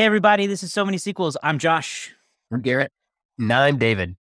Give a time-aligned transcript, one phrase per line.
[0.00, 1.36] Hey, everybody, this is So Many Sequels.
[1.42, 2.14] I'm Josh.
[2.50, 2.90] I'm Garrett.
[3.38, 4.16] And I'm David.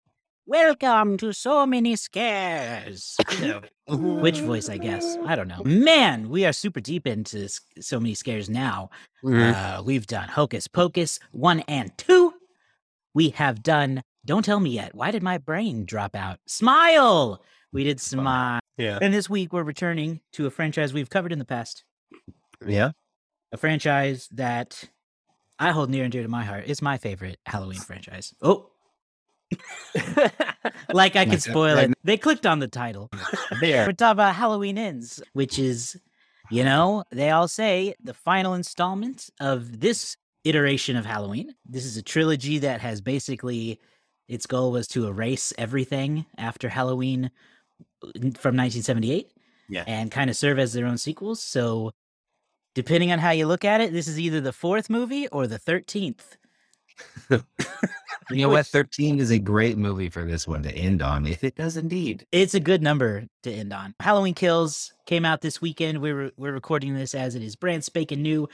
[0.45, 3.15] Welcome to So Many Scares.
[3.87, 5.15] Which voice, I guess?
[5.25, 5.63] I don't know.
[5.63, 8.89] Man, we are super deep into s- So Many Scares now.
[9.23, 9.53] Mhm.
[9.55, 12.33] Uh, we've done Hocus Pocus 1 and 2.
[13.13, 14.93] We have done Don't Tell Me Yet.
[14.93, 16.39] Why did my brain drop out?
[16.45, 17.41] Smile!
[17.71, 18.59] We did Smile.
[18.75, 18.99] Yeah.
[19.01, 21.85] And this week, we're returning to a franchise we've covered in the past.
[22.67, 22.91] Yeah.
[23.53, 24.89] a franchise that
[25.59, 26.63] I hold near and dear to my heart.
[26.67, 28.33] It's my favorite Halloween franchise.
[28.41, 28.69] Oh,
[30.93, 31.93] like I could spoil it.
[32.03, 33.09] They clicked on the title.
[33.61, 33.85] there.
[33.85, 35.99] We're talking about Halloween Ends, which is,
[36.49, 41.55] you know, they all say the final installment of this iteration of Halloween.
[41.65, 43.79] This is a trilogy that has basically
[44.27, 47.31] its goal was to erase everything after Halloween
[48.03, 49.31] uh, from 1978
[49.69, 49.83] Yeah.
[49.87, 51.41] and kind of serve as their own sequels.
[51.41, 51.91] So,
[52.73, 55.59] depending on how you look at it, this is either the fourth movie or the
[55.59, 56.37] 13th.
[58.31, 58.67] You know what?
[58.67, 62.27] 13 is a great movie for this one to end on, if it does indeed.
[62.31, 63.95] It's a good number to end on.
[63.99, 65.99] Halloween Kills came out this weekend.
[65.99, 68.47] We're we're recording this as it is brand spanking new,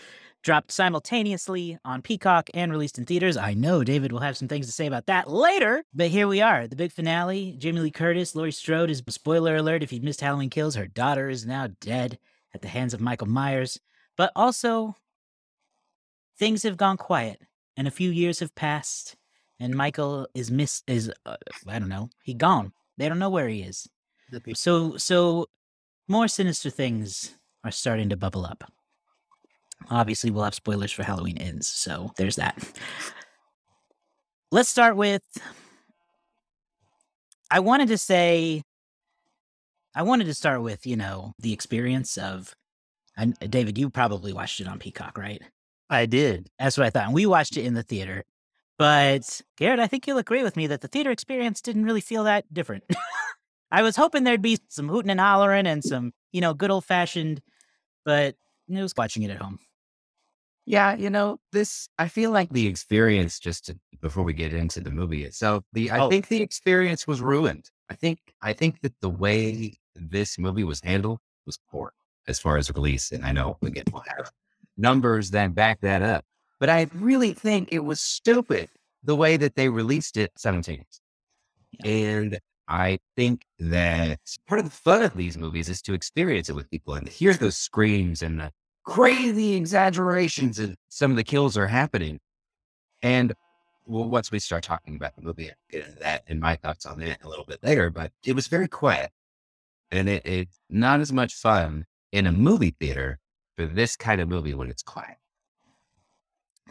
[0.43, 3.35] dropped simultaneously on Peacock and released in theaters.
[3.35, 6.39] I know David will have some things to say about that later, but here we
[6.39, 7.55] are, the big finale.
[7.57, 11.27] Jamie Lee Curtis, Laurie Strode is spoiler alert if you missed Halloween Kills, her daughter
[11.27, 12.17] is now dead
[12.53, 13.77] at the hands of Michael Myers.
[14.17, 14.95] But also,
[16.37, 17.41] things have gone quiet,
[17.75, 19.15] and a few years have passed,
[19.59, 22.71] and Michael is miss is uh, I don't know, he gone.
[22.97, 23.87] They don't know where he is.
[24.53, 25.47] So so
[26.07, 28.63] more sinister things are starting to bubble up.
[29.89, 32.57] Obviously, we'll have spoilers for Halloween ends, so there's that.
[34.51, 35.23] Let's start with
[37.51, 38.63] I wanted to say
[39.95, 42.53] I wanted to start with, you know, the experience of
[43.17, 45.41] and uh, David, you probably watched it on Peacock, right?
[45.89, 46.49] I did.
[46.59, 47.05] That's what I thought.
[47.05, 48.23] And we watched it in the theater.
[48.77, 52.25] But Garrett, I think you'll agree with me that the theater experience didn't really feel
[52.25, 52.83] that different.
[53.71, 56.85] I was hoping there'd be some hooting and hollering and some, you know, good old
[56.85, 57.41] fashioned,
[58.03, 58.35] but
[58.67, 59.59] it was watching it at home.
[60.65, 64.81] Yeah, you know, this, I feel like the experience, just to, before we get into
[64.81, 66.09] the movie itself, the, I Oh.
[66.09, 67.69] think the experience was ruined.
[67.89, 71.93] I think, I think that the way this movie was handled was poor
[72.27, 73.11] as far as release.
[73.11, 74.31] And I know, again, we'll have
[74.77, 76.25] numbers that back that up.
[76.59, 78.69] But I really think it was stupid
[79.03, 81.01] the way that they released it simultaneously.
[81.83, 86.55] And I think that part of the fun of these movies is to experience it
[86.55, 88.51] with people and hear those screams and the
[88.83, 92.19] crazy exaggerations and some of the kills are happening.
[93.01, 93.33] And
[93.85, 96.85] well, once we start talking about the movie, I'll get into that and my thoughts
[96.85, 97.89] on it a little bit later.
[97.91, 99.11] But it was very quiet.
[99.91, 103.19] And it, it's not as much fun in a movie theater
[103.57, 105.17] for this kind of movie when it's quiet.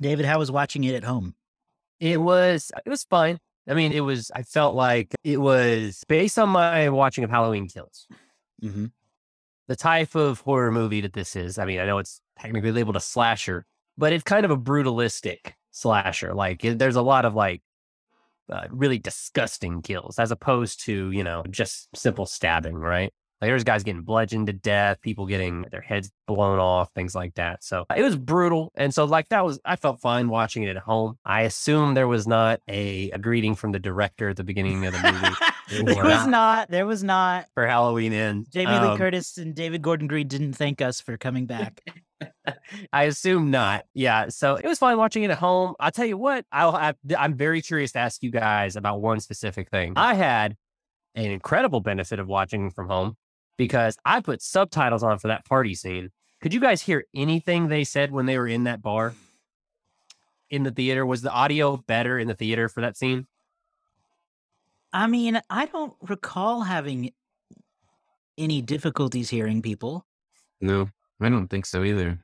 [0.00, 1.34] David, how was watching it at home?
[2.00, 3.38] It was it was fun.
[3.69, 7.69] I mean, it was I felt like it was based on my watching of Halloween
[7.69, 8.06] Kills.
[8.62, 8.87] Mm-hmm.
[9.69, 11.59] The type of horror movie that this is.
[11.59, 13.66] I mean, I know it's technically labeled a slasher,
[13.99, 16.34] but it's kind of a brutalistic slasher.
[16.34, 17.62] Like it, there's a lot of like
[18.49, 23.12] uh, really disgusting kills as opposed to, you know, just simple stabbing, right?
[23.44, 27.34] Like there's guys getting bludgeoned to death, people getting their heads blown off, things like
[27.34, 27.62] that.
[27.62, 28.72] So it was brutal.
[28.75, 31.19] And so like that was I felt fine watching it at home.
[31.27, 34.94] I assume there was not a, a greeting from the director at the beginning of
[34.94, 36.71] the movie there was not.
[36.71, 37.44] There was not.
[37.53, 38.47] for Halloween End.
[38.50, 41.82] Jamie Lee Um, Curtis and David Gordon Green didn't thank us for coming back.
[42.94, 43.84] I assume not.
[43.93, 44.28] Yeah.
[44.28, 45.75] So it was fine watching it at home.
[45.78, 49.20] I'll tell you what, I'll, I, I'm very curious to ask you guys about one
[49.20, 49.93] specific thing.
[49.97, 50.56] I had
[51.14, 53.17] an incredible benefit of watching from home
[53.56, 56.11] because I put subtitles on for that party scene.
[56.41, 59.15] Could you guys hear anything they said when they were in that bar
[60.51, 61.06] in the theater?
[61.06, 63.27] Was the audio better in the theater for that scene?
[64.93, 67.12] I mean, I don't recall having
[68.39, 70.05] any difficulties hearing people,
[70.61, 70.89] No,
[71.21, 72.19] I don't think so either.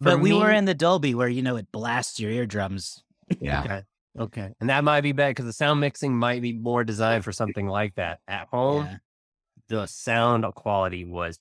[0.00, 3.02] but For we were in the Dolby where, you know, it blasts your eardrums.
[3.40, 3.62] Yeah.
[3.62, 3.82] Okay.
[4.18, 4.54] Okay.
[4.60, 7.66] And that might be bad because the sound mixing might be more designed for something
[7.66, 8.20] like that.
[8.28, 8.96] At home, Yeah.
[9.68, 11.38] The sound quality was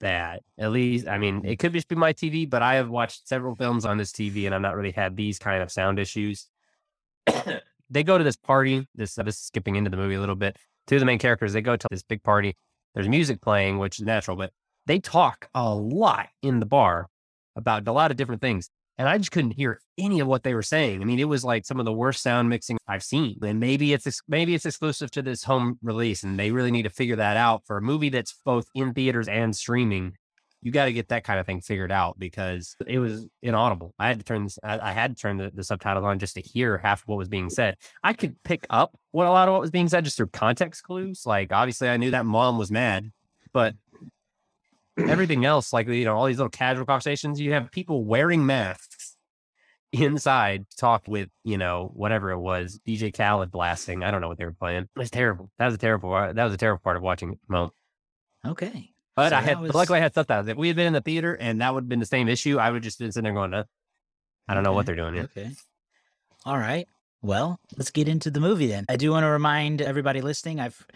[0.00, 0.40] bad.
[0.58, 3.54] At least, I mean, it could just be my TV, but I have watched several
[3.54, 6.48] films on this TV and I've not really had these kind of sound issues.
[7.90, 8.86] they go to this party.
[8.94, 10.56] This, uh, this is skipping into the movie a little bit.
[10.86, 12.56] Two of the main characters, they go to this big party.
[12.94, 14.52] There's music playing, which is natural, but
[14.86, 17.08] they talk a lot in the bar
[17.56, 18.70] about a lot of different things.
[18.98, 21.02] And I just couldn't hear any of what they were saying.
[21.02, 23.38] I mean, it was like some of the worst sound mixing I've seen.
[23.42, 26.90] And maybe it's maybe it's exclusive to this home release, and they really need to
[26.90, 30.14] figure that out for a movie that's both in theaters and streaming.
[30.62, 33.94] you got to get that kind of thing figured out because it was inaudible.
[33.98, 36.34] I had to turn this, I, I had to turn the, the, subtitles on just
[36.34, 37.76] to hear half of what was being said.
[38.02, 40.82] I could pick up what a lot of what was being said just through context
[40.82, 41.24] clues.
[41.26, 43.12] Like obviously, I knew that mom was mad,
[43.52, 43.74] but
[44.98, 49.16] everything else, like you know, all these little casual conversations, you have people wearing masks
[49.92, 54.36] inside talk with you know whatever it was dj khaled blasting i don't know what
[54.36, 56.96] they were playing it was terrible that was a terrible that was a terrible part
[56.96, 57.72] of watching it Mo.
[58.44, 59.74] okay but so I had, was...
[59.74, 60.46] luckily I had subtitles.
[60.46, 62.58] If we had been in the theater and that would have been the same issue,
[62.58, 63.64] I would have just been sitting there going, uh,
[64.46, 64.70] I don't okay.
[64.70, 65.24] know what they're doing here.
[65.24, 65.50] Okay.
[66.44, 66.86] All right.
[67.22, 68.84] Well, let's get into the movie then.
[68.88, 70.86] I do want to remind everybody listening, I've,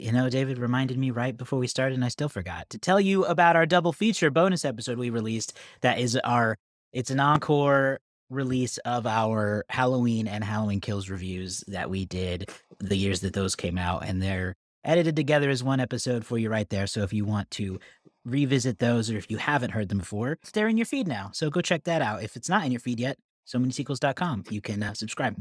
[0.00, 3.00] you know, David reminded me right before we started and I still forgot to tell
[3.00, 5.56] you about our double feature bonus episode we released.
[5.82, 6.56] That is our,
[6.92, 8.00] it's an encore
[8.30, 12.48] release of our Halloween and Halloween Kills reviews that we did
[12.78, 14.04] the years that those came out.
[14.04, 14.54] And they're
[14.84, 16.86] edited together as one episode for you right there.
[16.86, 17.78] So if you want to
[18.24, 21.30] revisit those or if you haven't heard them before, they're in your feed now.
[21.32, 22.22] So go check that out.
[22.22, 25.36] If it's not in your feed yet, so many sequels.com, you can uh, subscribe.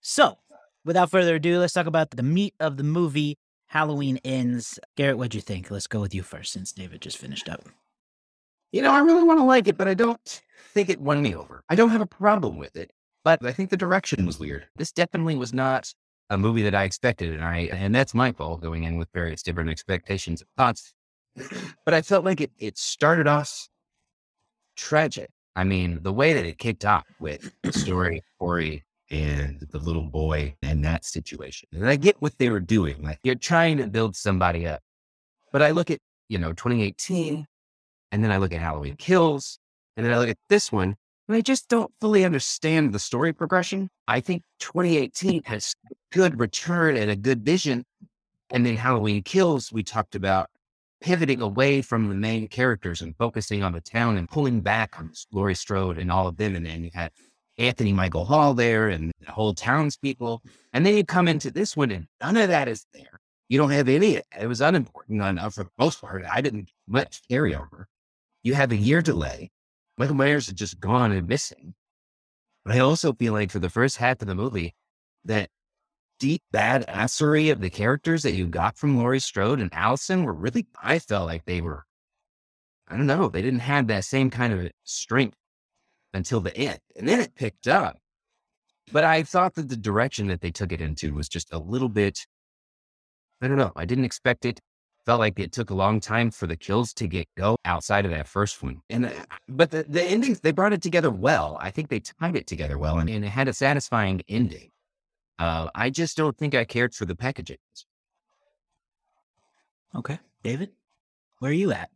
[0.00, 0.38] So
[0.84, 3.38] without further ado, let's talk about the meat of the movie.
[3.72, 4.78] Halloween ends.
[4.98, 5.70] Garrett, what'd you think?
[5.70, 7.62] Let's go with you first since David just finished up.
[8.70, 10.42] You know, I really want to like it, but I don't
[10.74, 11.64] think it won me over.
[11.70, 12.90] I don't have a problem with it,
[13.24, 14.66] but I think the direction was weird.
[14.76, 15.90] This definitely was not
[16.28, 19.42] a movie that I expected, and I and that's my fault going in with various
[19.42, 20.92] different expectations and thoughts.
[21.86, 23.70] But I felt like it it started off
[24.76, 25.30] tragic.
[25.56, 30.02] I mean, the way that it kicked off with the story, Corey and the little
[30.02, 31.68] boy and that situation.
[31.72, 33.02] And I get what they were doing.
[33.02, 34.80] Like you're trying to build somebody up.
[35.52, 37.46] But I look at, you know, 2018,
[38.10, 39.58] and then I look at Halloween Kills,
[39.96, 40.96] and then I look at this one,
[41.28, 43.90] and I just don't fully understand the story progression.
[44.08, 45.74] I think 2018 has
[46.10, 47.84] good return and a good vision.
[48.50, 50.48] And then Halloween Kills, we talked about
[51.02, 55.12] pivoting away from the main characters and focusing on the town and pulling back on
[55.32, 56.56] Laurie Strode and all of them.
[56.56, 57.12] And then you had
[57.58, 60.42] Anthony Michael Hall there and the whole townspeople.
[60.72, 63.20] And then you come into this one and none of that is there.
[63.48, 64.20] You don't have any.
[64.38, 66.24] It was unimportant enough for the most part.
[66.30, 67.84] I didn't much carryover.
[68.42, 69.50] You have a year delay.
[69.98, 71.74] Michael Myers is just gone and missing.
[72.64, 74.74] But I also feel like for the first half of the movie,
[75.24, 75.50] that
[76.18, 80.32] deep bad assery of the characters that you got from Laurie Strode and Allison were
[80.32, 81.84] really, I felt like they were,
[82.88, 85.36] I don't know, they didn't have that same kind of strength
[86.14, 86.78] until the end.
[86.96, 87.98] And then it picked up.
[88.92, 91.88] But I thought that the direction that they took it into was just a little
[91.88, 92.26] bit,
[93.40, 94.60] I don't know, I didn't expect it
[95.04, 98.10] felt like it took a long time for the kills to get go outside of
[98.10, 98.80] that first one.
[98.90, 99.10] And uh,
[99.48, 101.58] but the, the endings they brought it together well.
[101.60, 104.70] I think they tied it together well, and, and it had a satisfying ending.
[105.38, 107.56] Uh, I just don't think I cared for the packaging.
[109.94, 110.70] Okay, David,
[111.38, 111.90] where are you at?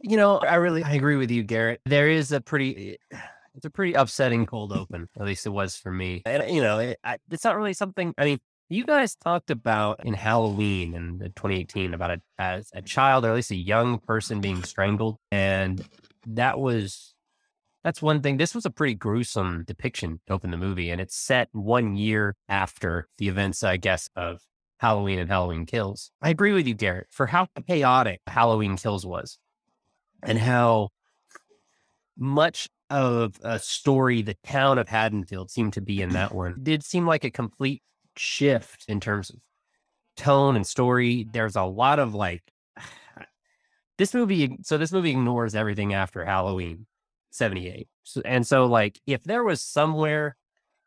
[0.00, 1.80] You know, I really I agree with you, Garrett.
[1.84, 3.18] There is a pretty eh,
[3.54, 5.08] it's a pretty upsetting cold open.
[5.18, 6.22] At least it was for me.
[6.24, 8.14] And you know, it, I, it's not really something.
[8.16, 8.38] I mean,
[8.68, 13.34] you guys talked about in Halloween in 2018 about a, as a child or at
[13.34, 15.86] least a young person being strangled, and
[16.26, 17.14] that was
[17.84, 18.36] that's one thing.
[18.36, 22.36] This was a pretty gruesome depiction to open the movie, and it's set one year
[22.48, 24.40] after the events, I guess, of
[24.78, 26.10] Halloween and Halloween Kills.
[26.20, 29.38] I agree with you, Garrett, for how chaotic Halloween Kills was,
[30.22, 30.90] and how
[32.16, 36.52] much of a story the town of Haddonfield seemed to be in that one.
[36.52, 37.82] It did seem like a complete
[38.16, 39.36] shift in terms of
[40.16, 41.26] tone and story.
[41.32, 42.42] There's a lot of like
[43.98, 44.58] this movie.
[44.62, 46.86] So this movie ignores everything after Halloween
[47.30, 47.88] 78.
[48.04, 50.36] So, and so like if there was somewhere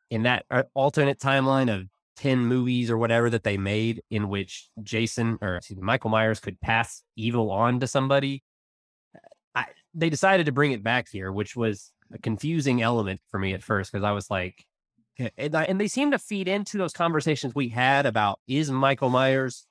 [0.09, 1.87] in that uh, alternate timeline of
[2.17, 6.61] 10 movies or whatever that they made in which Jason or me, Michael Myers could
[6.61, 8.43] pass evil on to somebody,
[9.95, 13.63] they decided to bring it back here, which was a confusing element for me at
[13.63, 14.65] first because I was like,
[15.37, 19.65] and, and they seem to feed into those conversations we had about is Michael Myers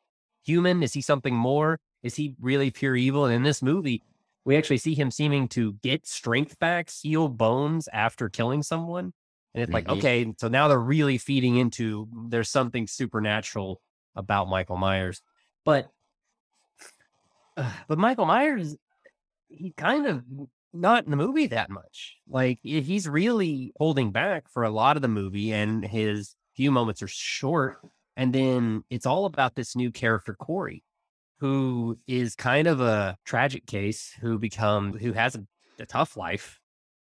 [0.45, 0.83] human?
[0.83, 1.79] Is he something more?
[2.03, 3.27] Is he really pure evil?
[3.27, 4.03] And in this movie,
[4.45, 9.13] we actually see him seeming to get strength back, heal bones after killing someone.
[9.55, 9.99] And it's like, mm-hmm.
[9.99, 13.81] okay, so now they're really feeding into there's something supernatural
[14.17, 15.23] about Michael Myers.
[15.65, 15.91] But
[17.57, 18.77] uh, but Michael Myers,
[19.57, 20.23] he kind of
[20.73, 22.17] not in the movie that much.
[22.29, 27.03] Like he's really holding back for a lot of the movie, and his few moments
[27.03, 27.79] are short.
[28.17, 30.85] And then it's all about this new character, Corey,
[31.41, 35.45] who is kind of a tragic case who becomes who has a,
[35.79, 36.61] a tough life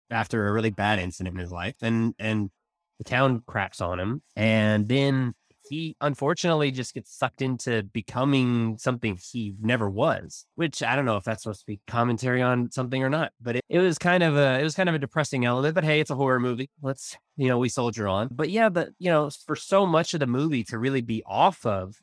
[0.10, 2.50] after a really bad incident in his life, and and
[2.98, 5.34] the town craps on him, and then
[5.72, 11.16] he unfortunately just gets sucked into becoming something he never was, which I don't know
[11.16, 14.22] if that's supposed to be commentary on something or not, but it, it was kind
[14.22, 16.70] of a, it was kind of a depressing element, but hey, it's a horror movie.
[16.82, 18.28] Let's, you know, we soldier on.
[18.32, 21.66] But yeah, but you know, for so much of the movie to really be off
[21.66, 21.96] of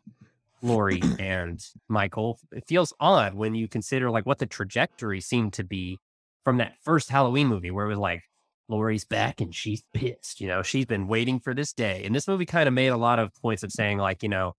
[0.63, 5.63] Laurie and Michael, it feels odd when you consider like what the trajectory seemed to
[5.63, 5.99] be
[6.43, 8.23] from that first Halloween movie where it was like,
[8.69, 10.41] Laurie's back and she's pissed.
[10.41, 12.03] You know, she's been waiting for this day.
[12.05, 14.55] And this movie kind of made a lot of points of saying, like, you know,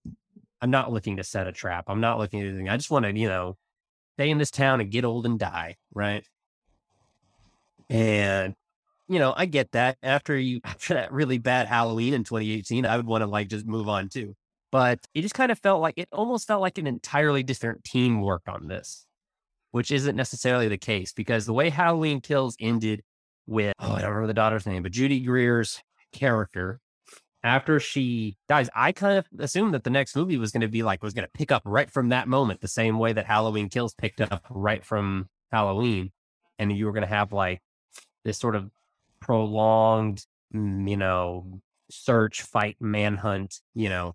[0.60, 1.84] I'm not looking to set a trap.
[1.88, 2.68] I'm not looking at anything.
[2.68, 3.56] I just want to, you know,
[4.16, 5.76] stay in this town and get old and die.
[5.94, 6.24] Right.
[7.88, 8.54] And,
[9.08, 9.96] you know, I get that.
[10.02, 13.66] After you, after that really bad Halloween in 2018, I would want to like just
[13.66, 14.34] move on too.
[14.72, 18.20] But it just kind of felt like it almost felt like an entirely different team
[18.20, 19.04] worked on this,
[19.72, 23.02] which isn't necessarily the case because the way Halloween Kills ended
[23.50, 26.80] with, oh, I don't remember the daughter's name, but Judy Greer's character.
[27.42, 30.82] After she dies, I kind of assumed that the next movie was going to be
[30.82, 33.70] like, was going to pick up right from that moment, the same way that Halloween
[33.70, 36.12] Kills picked up right from Halloween.
[36.58, 37.62] And you were going to have like
[38.24, 38.70] this sort of
[39.20, 44.14] prolonged, mm, you know, search, fight, manhunt, you know,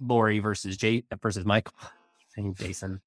[0.00, 1.74] Laurie versus Jay versus Michael.
[2.56, 3.00] Jason.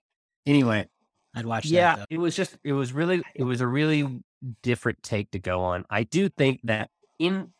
[0.46, 0.88] Anyway,
[1.36, 2.08] I'd watch yeah, that.
[2.10, 4.24] it was just it was really it was a really
[4.62, 5.86] different take to go on.
[5.90, 6.90] I do think that
[7.20, 7.52] in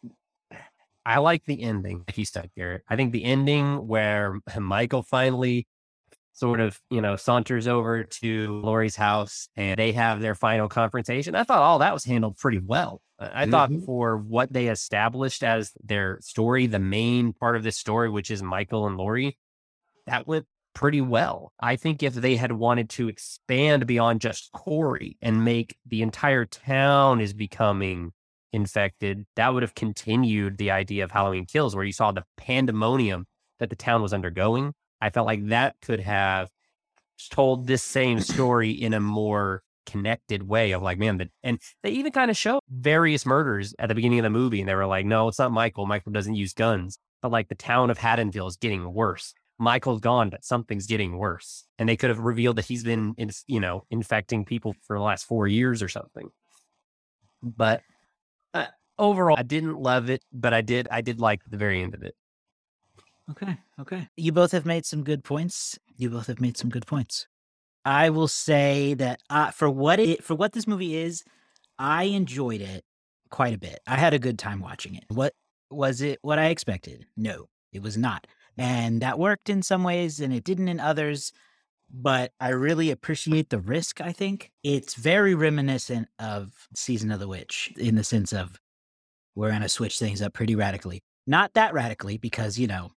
[1.06, 2.84] I like the ending he stuck there.
[2.90, 5.68] I think the ending where Michael finally
[6.34, 11.34] sort of, you know, saunters over to Laurie's house and they have their final confrontation.
[11.34, 13.02] I thought all that was handled pretty well.
[13.20, 13.52] I mm-hmm.
[13.52, 18.30] thought for what they established as their story, the main part of this story, which
[18.30, 19.38] is Michael and Laurie,
[20.06, 20.46] that went
[20.78, 21.52] pretty well.
[21.60, 26.46] I think if they had wanted to expand beyond just Corey and make the entire
[26.46, 28.12] town is becoming
[28.54, 33.26] infected, that would have continued the idea of Halloween Kills, where you saw the pandemonium
[33.58, 34.72] that the town was undergoing.
[35.02, 36.50] I felt like that could have
[37.32, 41.90] told this same story in a more connected way of like, man, that, and they
[41.90, 44.60] even kind of show various murders at the beginning of the movie.
[44.60, 45.88] And they were like, no, it's not Michael.
[45.88, 47.00] Michael doesn't use guns.
[47.24, 49.34] But like the town of Haddonfield is getting worse.
[49.60, 51.66] Michael's gone, but something's getting worse.
[51.80, 55.04] And they could have revealed that he's been, in, you know, infecting people for the
[55.04, 56.30] last four years or something.
[57.42, 57.82] But
[58.54, 58.68] uh,
[59.00, 62.04] overall, I didn't love it, but I did, I did like the very end of
[62.04, 62.16] it.
[63.32, 63.58] Okay.
[63.80, 64.08] Okay.
[64.16, 65.78] You both have made some good points.
[65.98, 67.28] You both have made some good points.
[67.84, 71.24] I will say that uh, for what it for what this movie is,
[71.80, 72.84] I enjoyed it
[73.30, 73.80] quite a bit.
[73.88, 75.06] I had a good time watching it.
[75.10, 75.34] What
[75.70, 76.20] was it?
[76.22, 77.06] What I expected?
[77.16, 78.28] No, it was not.
[78.58, 81.32] And that worked in some ways and it didn't in others.
[81.90, 84.52] But I really appreciate the risk, I think.
[84.64, 88.60] It's very reminiscent of Season of the Witch in the sense of
[89.36, 91.02] we're going to switch things up pretty radically.
[91.26, 92.92] Not that radically, because, you know,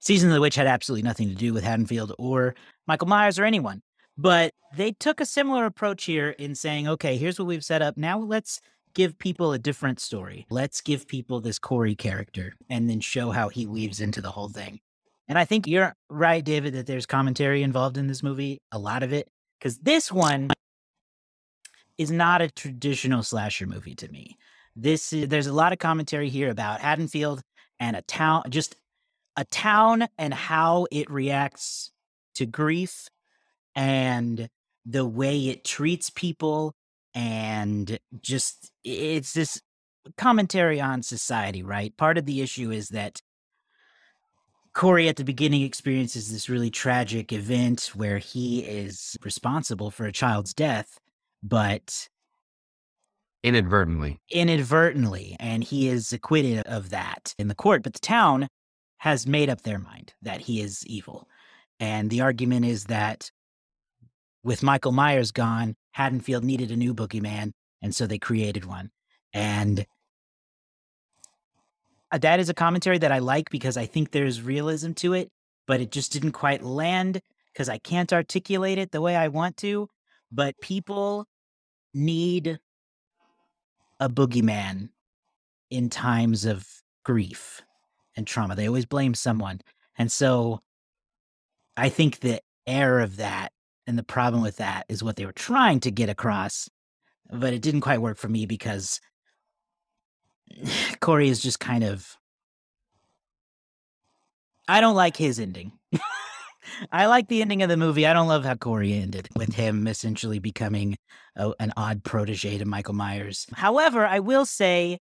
[0.00, 2.54] Season of the Witch had absolutely nothing to do with Haddonfield or
[2.86, 3.80] Michael Myers or anyone.
[4.18, 7.96] But they took a similar approach here in saying, okay, here's what we've set up.
[7.96, 8.60] Now let's
[8.94, 10.46] give people a different story.
[10.50, 14.48] Let's give people this Corey character and then show how he weaves into the whole
[14.48, 14.80] thing.
[15.28, 19.02] And I think you're right, David, that there's commentary involved in this movie, a lot
[19.02, 19.28] of it,
[19.58, 20.50] because this one
[21.96, 24.36] is not a traditional slasher movie to me.
[24.76, 27.40] This is, there's a lot of commentary here about Haddonfield
[27.78, 28.74] and a town, just
[29.36, 31.90] a town and how it reacts
[32.34, 33.08] to grief
[33.74, 34.48] and
[34.84, 36.74] the way it treats people
[37.14, 39.60] and just it's this
[40.16, 41.96] commentary on society, right?
[41.96, 43.20] Part of the issue is that
[44.74, 50.12] Corey at the beginning experiences this really tragic event where he is responsible for a
[50.12, 50.98] child's death,
[51.42, 52.08] but
[53.44, 54.18] inadvertently.
[54.30, 55.36] Inadvertently.
[55.38, 57.84] And he is acquitted of that in the court.
[57.84, 58.48] But the town
[58.98, 61.28] has made up their mind that he is evil.
[61.78, 63.30] And the argument is that
[64.42, 67.52] with Michael Myers gone, Haddonfield needed a new boogeyman.
[67.82, 68.90] And so they created one.
[69.32, 69.86] And
[72.14, 75.32] Uh, that is a commentary that I like because I think there's realism to it,
[75.66, 77.20] but it just didn't quite land
[77.52, 79.88] because I can't articulate it the way I want to.
[80.30, 81.26] But people
[81.92, 82.60] need
[83.98, 84.90] a boogeyman
[85.70, 86.64] in times of
[87.04, 87.62] grief
[88.16, 88.54] and trauma.
[88.54, 89.60] They always blame someone.
[89.98, 90.60] And so
[91.76, 93.50] I think the air of that
[93.88, 96.68] and the problem with that is what they were trying to get across,
[97.28, 99.00] but it didn't quite work for me because
[101.00, 102.16] Corey is just kind of.
[104.66, 105.72] I don't like his ending.
[106.92, 108.06] I like the ending of the movie.
[108.06, 110.96] I don't love how Corey ended with him essentially becoming
[111.36, 113.46] a, an odd protege to Michael Myers.
[113.52, 114.98] However, I will say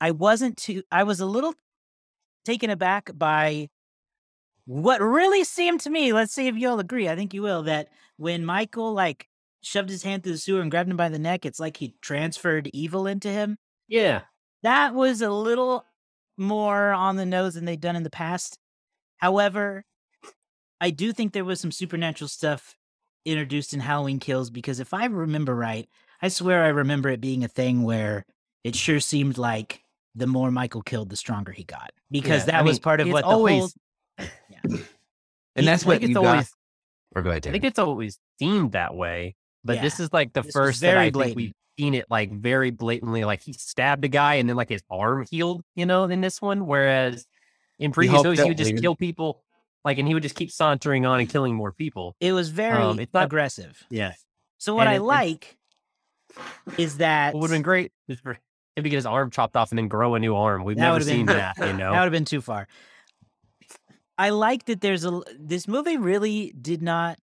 [0.00, 1.54] I wasn't too, I was a little
[2.44, 3.68] taken aback by
[4.66, 7.08] what really seemed to me, let's see if you'll agree.
[7.08, 9.28] I think you will, that when Michael like
[9.62, 11.94] shoved his hand through the sewer and grabbed him by the neck, it's like he
[12.00, 13.56] transferred evil into him.
[13.88, 14.22] Yeah.
[14.64, 15.84] That was a little
[16.36, 18.58] more on the nose than they'd done in the past.
[19.18, 19.84] However,
[20.80, 22.74] I do think there was some supernatural stuff
[23.24, 25.88] introduced in Halloween Kills because if I remember right,
[26.20, 28.24] I swear I remember it being a thing where
[28.64, 29.82] it sure seemed like
[30.14, 33.00] the more Michael killed, the stronger he got because Yeah, that I was mean, part
[33.00, 33.74] of it's what the always-
[34.18, 34.28] whole.
[35.56, 36.26] And that's what think you it's got.
[36.32, 36.52] always
[37.14, 40.42] Or go ahead, I think it's always themed that way, but this is like the
[40.42, 41.54] This first that very I think blatant.
[41.76, 43.24] We've seen it like very blatantly.
[43.24, 46.40] Like he stabbed a guy and then like his arm healed, you know, in this
[46.40, 46.66] one.
[46.66, 47.26] Whereas
[47.78, 48.82] in previous hope movies, he would just weird.
[48.82, 49.42] kill people,
[49.84, 52.14] like, and he would just keep sauntering on and killing more people.
[52.20, 53.82] It was very Um, it's not- aggressive.
[53.90, 54.14] Yeah,
[54.58, 55.56] So what and I it- it- like
[56.78, 58.38] is that it would have been great just for him
[58.76, 60.64] to get his arm chopped off and then grow a new arm.
[60.64, 61.90] We've That never would've been- seen that, you know?
[61.92, 62.66] That would have been too far.
[64.16, 67.18] I like that there's a this movie really did not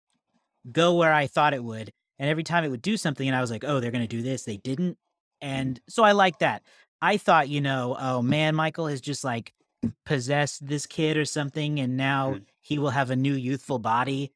[0.70, 1.92] go where I thought it would.
[2.20, 4.16] And every time it would do something and I was like, "Oh, they're going to
[4.16, 4.96] do this." They didn't.
[5.40, 6.62] And so I like that.
[7.02, 9.52] I thought, you know, oh man, Michael has just like
[10.04, 12.42] possessed this kid or something and now Mm.
[12.60, 14.30] he will have a new youthful body.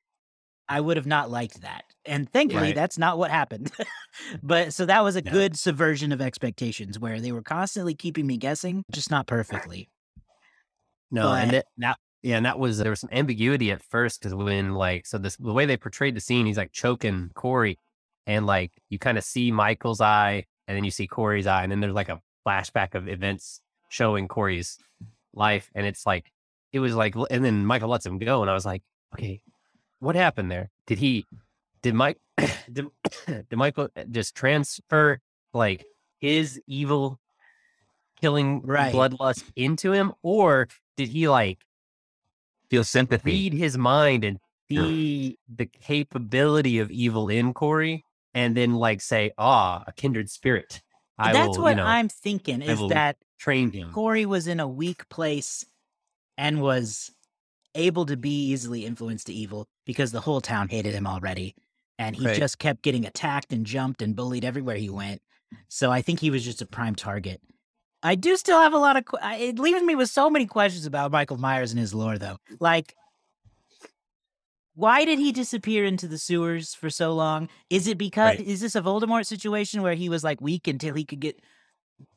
[0.66, 1.84] I would have not liked that.
[2.06, 2.74] And thankfully Right.
[2.74, 3.70] that's not what happened.
[4.42, 5.30] but so that was a No.
[5.30, 9.90] good subversion of expectations where they were constantly keeping me guessing, just not perfectly.
[11.10, 14.18] No, and But- that, that yeah, and that was there was some ambiguity at first
[14.18, 17.78] because when like so this the way they portrayed the scene, he's like choking Corey,
[18.26, 21.70] and like you kind of see Michael's eye, and then you see Corey's eye, and
[21.70, 24.78] then there's like a flashback of events showing Corey's
[25.34, 26.32] life, and it's like
[26.72, 29.42] it was like, and then Michael lets him go, and I was like, okay,
[30.00, 30.70] what happened there?
[30.86, 31.26] Did he?
[31.82, 32.16] Did Mike?
[32.72, 32.86] Did,
[33.26, 35.20] did Michael eh, just transfer
[35.52, 35.84] like
[36.20, 37.20] his evil
[38.18, 38.94] killing Right.
[38.94, 41.58] bloodlust into him, or did he like
[42.70, 43.30] Feel sympathy.
[43.30, 44.38] read his mind and
[44.70, 50.82] see the capability of evil in Corey, and then like say, "Ah, a kindred spirit."
[51.18, 53.92] I That's will, what you know, I'm thinking is that train him.
[53.92, 55.64] Corey was in a weak place
[56.36, 57.10] and was
[57.76, 61.54] able to be easily influenced to evil because the whole town hated him already.
[61.98, 62.36] And he Right.
[62.36, 65.22] just kept getting attacked and jumped and bullied everywhere he went.
[65.68, 67.40] So I think he was just a prime target.
[68.04, 69.04] I do still have a lot of.
[69.22, 72.36] It leaves me with so many questions about Michael Myers and his lore, though.
[72.60, 72.94] Like,
[74.74, 77.48] why did he disappear into the sewers for so long?
[77.70, 78.40] Is it because Right.
[78.40, 81.40] is this a Voldemort situation where he was like weak until he could get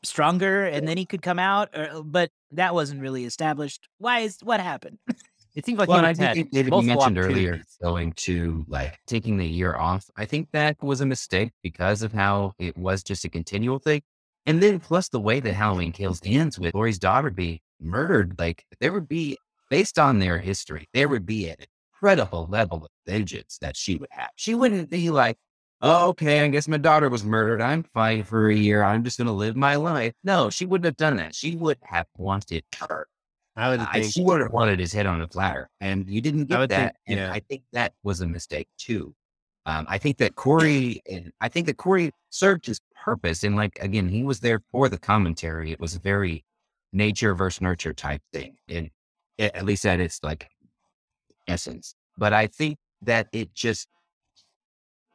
[0.04, 1.70] stronger and then he could come out?
[1.74, 3.88] Or, uh, but that wasn't really established.
[3.98, 5.00] Why is what happened?
[5.56, 8.64] It seems like well, he I had think David, you multiple mentioned earlier going to
[8.68, 10.08] like taking the year off.
[10.16, 14.04] I think that was a mistake because of how it was just a continual thing.
[14.48, 18.66] And then plus the way that Halloween Kills ends with Laurie's daughter being murdered, like
[18.80, 19.38] there would be,
[19.70, 21.58] based on their history, there would be an
[21.94, 24.30] incredible level of vengeance that she would have.
[24.38, 25.38] She wouldn't be like,
[25.82, 27.62] oh, okay, I guess my daughter was murdered.
[27.62, 28.84] I'm fine for a year.
[28.84, 30.14] I'm just going to live my life.
[30.24, 31.36] No, she wouldn't have done that.
[31.36, 33.08] She would have wanted her.
[33.58, 36.46] I would think she would have wanted his head on a platter, and you didn't
[36.46, 36.96] get that.
[37.08, 37.32] think- and.
[37.32, 39.14] I think that was a mistake too.
[39.66, 43.80] Um, I think that Corey, and I think that Corey served his purpose, and like
[43.80, 45.72] again, he was there for the commentary.
[45.72, 46.44] It was a very
[46.92, 48.90] nature versus nurture type thing, and
[49.40, 50.50] at least at its like
[51.48, 51.96] essence.
[52.18, 53.88] But I think that it just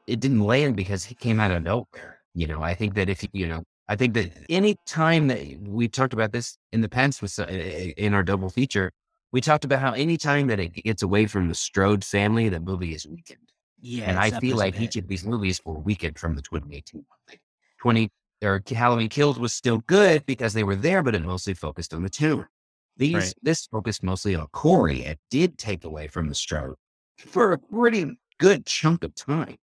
[0.06, 2.20] it didn't land because he came out of nowhere.
[2.34, 5.86] You know, I think that if you know, I think that any time that we
[5.86, 8.90] talked about this in the past with uh, in our double feature,
[9.32, 12.60] we talked about how any time that it gets away from the Strode family, the
[12.60, 13.52] movie is weakened.
[13.82, 17.18] Yeah, and I feel like each of these movies were weakened from the 2018 one.
[17.28, 17.40] Like
[17.82, 18.10] 20
[18.44, 22.02] or Halloween Kills was still good because they were there, but it mostly focused on
[22.02, 22.48] the tumor.
[22.96, 23.34] These Right.
[23.42, 26.76] this focused mostly on Corey It did take away from the Strode
[27.18, 29.56] for a pretty good chunk of time.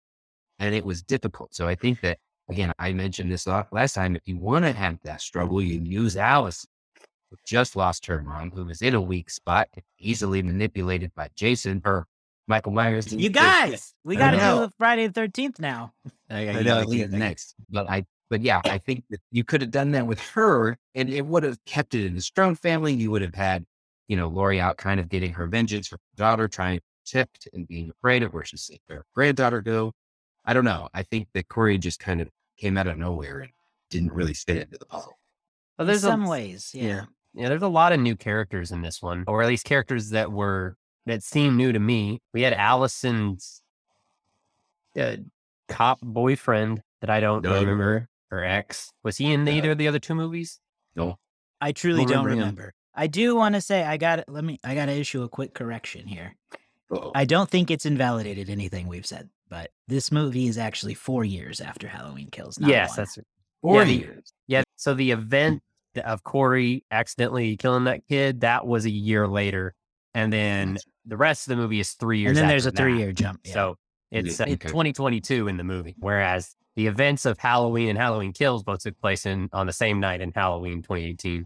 [0.59, 1.53] And it was difficult.
[1.53, 2.17] So I think that
[2.49, 4.15] again, I mentioned this last time.
[4.15, 6.65] If you want to have that struggle, you use Alice,
[7.29, 11.81] who just lost her mom, who was in a weak spot, easily manipulated by Jason
[11.85, 12.07] or
[12.47, 13.13] Michael Myers.
[13.13, 15.93] You guys, we got to do Friday the Thirteenth now.
[16.29, 19.91] I know it's next, but I, but yeah, I think that you could have done
[19.91, 22.93] that with her, and it would have kept it in the Strode family.
[22.93, 23.65] You would have had,
[24.07, 27.47] you know, Laurie out kind of getting her vengeance for her daughter, trying to protect
[27.53, 29.93] and being afraid of where she's seeing her granddaughter go.
[30.45, 30.89] I don't know.
[30.93, 33.51] I think that Corey just kind of came out of nowhere and
[33.89, 35.17] didn't really fit into the puzzle.
[35.77, 36.83] Well, In there's some a, ways, yeah.
[36.83, 37.05] yeah.
[37.33, 40.31] Yeah, there's a lot of new characters in this one, or at least characters that
[40.31, 42.21] were that seem new to me.
[42.33, 43.61] We had Allison's
[44.99, 45.17] uh,
[45.67, 47.59] cop boyfriend that I don't No.
[47.59, 48.91] remember, her ex.
[49.03, 49.51] Was he in No.
[49.51, 50.59] either of the other two movies?
[50.95, 51.17] No,
[51.61, 52.73] I truly Don't don't remember remember.
[52.95, 55.53] I do want to say I got let me I got to issue a quick
[55.53, 56.35] correction here.
[56.91, 57.11] Uh-oh.
[57.15, 61.61] I don't think it's invalidated anything we've said, but this movie is actually four years
[61.61, 62.59] after Halloween Kills.
[62.59, 62.95] Not yes, one.
[62.97, 63.19] that's
[63.61, 64.33] Four yeah, years.
[64.47, 64.63] yeah.
[64.77, 65.61] So the event
[66.03, 69.75] of Corey accidentally killing that kid that was a year later,
[70.13, 72.29] and then the rest of the movie is three years.
[72.29, 73.41] and then after there's a three year jump.
[73.43, 73.53] Yeah.
[73.53, 73.75] So
[74.11, 78.31] it's, Yeah, uh, it's 2022 in the movie, whereas the events of Halloween and Halloween
[78.31, 81.45] Kills both took place in on the same night in Halloween 2018.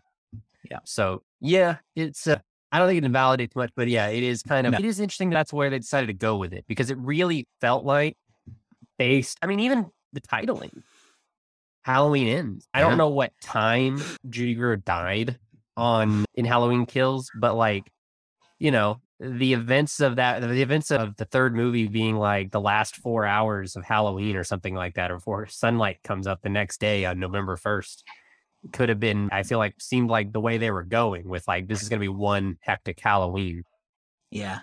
[0.69, 0.77] Yeah.
[0.85, 2.27] So yeah, it's.
[2.27, 2.37] Uh,
[2.71, 4.73] I don't think it invalidates much, but yeah, it is kind of.
[4.73, 4.77] No.
[4.77, 5.31] It is interesting.
[5.31, 8.15] That's where they decided to go with it because it really felt like
[8.99, 9.39] based.
[9.41, 10.83] I mean, even the titling,
[11.81, 12.67] Halloween ends.
[12.71, 15.39] I don't know what time Judy Greer died
[15.75, 17.91] on in Halloween Kills, but like,
[18.59, 22.59] you know, the events of that, the events of the third movie being like the
[22.61, 26.49] last four hours of Halloween or something like that, or before sunlight comes up the
[26.49, 28.03] next day on November 1st,
[28.71, 31.67] could have been, I feel like, seemed like the way they were going with like,
[31.67, 33.63] this is going to be one hectic Halloween.
[34.31, 34.59] yeah,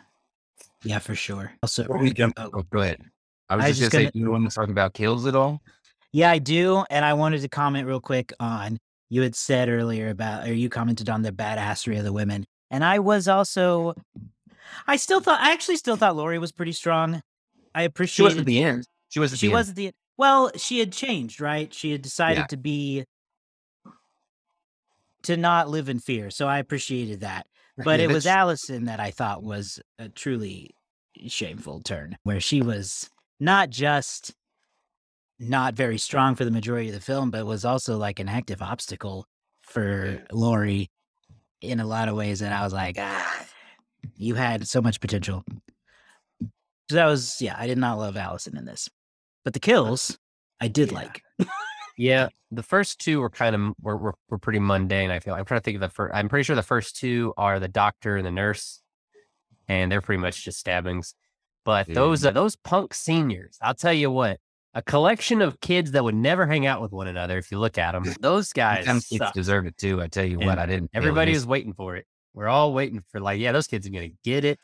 [0.82, 1.52] yeah, for sure.
[1.62, 3.02] Also, we jump- oh, Oh, go ahead.
[3.48, 5.34] I was I just, was gonna, just say, you want to talk about kills at
[5.34, 5.60] all?
[6.12, 6.84] Yeah, I do.
[6.90, 8.78] And I wanted to comment real quick on
[9.10, 12.44] you had said earlier about, or you commented on the badassery of the women.
[12.70, 13.94] And I was also,
[14.86, 17.22] I still thought, I actually still thought Laurie was pretty strong.
[17.74, 18.86] I She was at the end.
[19.08, 19.32] She was.
[19.32, 19.70] At she the was End.
[19.70, 21.72] at the, well, she had changed, right?
[21.72, 22.46] She had decided Yeah.
[22.46, 23.04] to be,
[25.22, 26.30] to not live in fear.
[26.30, 27.46] So I appreciated that.
[27.76, 30.70] But Yeah, it was Allison that I thought was a truly
[31.26, 34.34] shameful turn, where she was not just
[35.38, 38.60] not very strong for the majority of the film, but was also like an active
[38.60, 39.26] obstacle
[39.62, 40.90] for Laurie
[41.62, 42.42] in a lot of ways.
[42.42, 43.46] And I was like, ah,
[44.16, 45.44] you had so much potential.
[46.88, 48.88] So that was, yeah, I did not love Allison in this,
[49.44, 50.18] but the kills
[50.60, 50.98] I did Yeah.
[50.98, 51.22] like.
[51.98, 55.10] Yeah, the first two were kind of were, were, were pretty mundane.
[55.10, 56.14] I feel I'm trying to think of the first.
[56.14, 58.80] I'm pretty sure the first two are the doctor and the nurse,
[59.68, 61.14] and they're pretty much just stabbings.
[61.66, 61.96] But Yeah.
[61.96, 64.38] those uh, those punk seniors, I'll tell you what,
[64.72, 67.36] a collection of kids that would never hang out with one another.
[67.36, 68.86] If you look at them, those guys.
[68.86, 69.34] Some kids suck.
[69.34, 70.00] deserve it too.
[70.00, 70.90] I tell you And what, I didn't.
[70.94, 72.06] Everybody was waiting for it.
[72.34, 74.58] We're all waiting for like, yeah, those kids are gonna get it.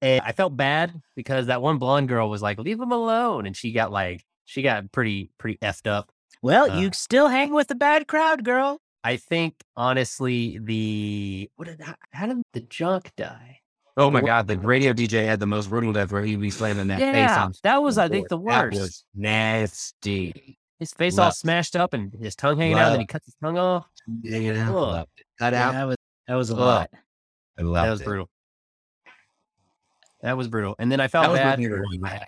[0.00, 3.56] And I felt bad because that one blonde girl was like, leave them alone, and
[3.56, 6.10] she got like, she got pretty pretty effed up.
[6.42, 8.80] Well, Uh, you still hang with the bad crowd, girl.
[9.04, 13.58] I think honestly, the what did how, how did the junk die?
[13.96, 16.50] Oh my Wha- god, the radio DJ had the most brutal death where he'd be
[16.50, 17.52] slamming that face on.
[17.62, 18.52] that was I think the board.
[18.52, 18.80] That worst.
[18.80, 20.56] was nasty.
[20.78, 23.34] his face all smashed up and his tongue hanging out, and then he cuts his
[23.42, 23.86] tongue off.
[24.22, 24.74] Yeah, you know, Ugh.
[24.74, 25.22] loved.
[25.38, 25.96] Cut Yeah, out.
[26.28, 26.58] That was a Ugh.
[26.60, 26.90] lot.
[27.58, 28.04] I loved That was it.
[28.04, 28.28] brutal.
[30.22, 30.76] That was brutal.
[30.78, 31.60] And then I felt bad.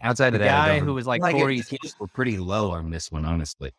[0.02, 2.90] Outside The of that, guy who was like Corey's the kills were pretty low on
[2.90, 3.72] this one, honestly.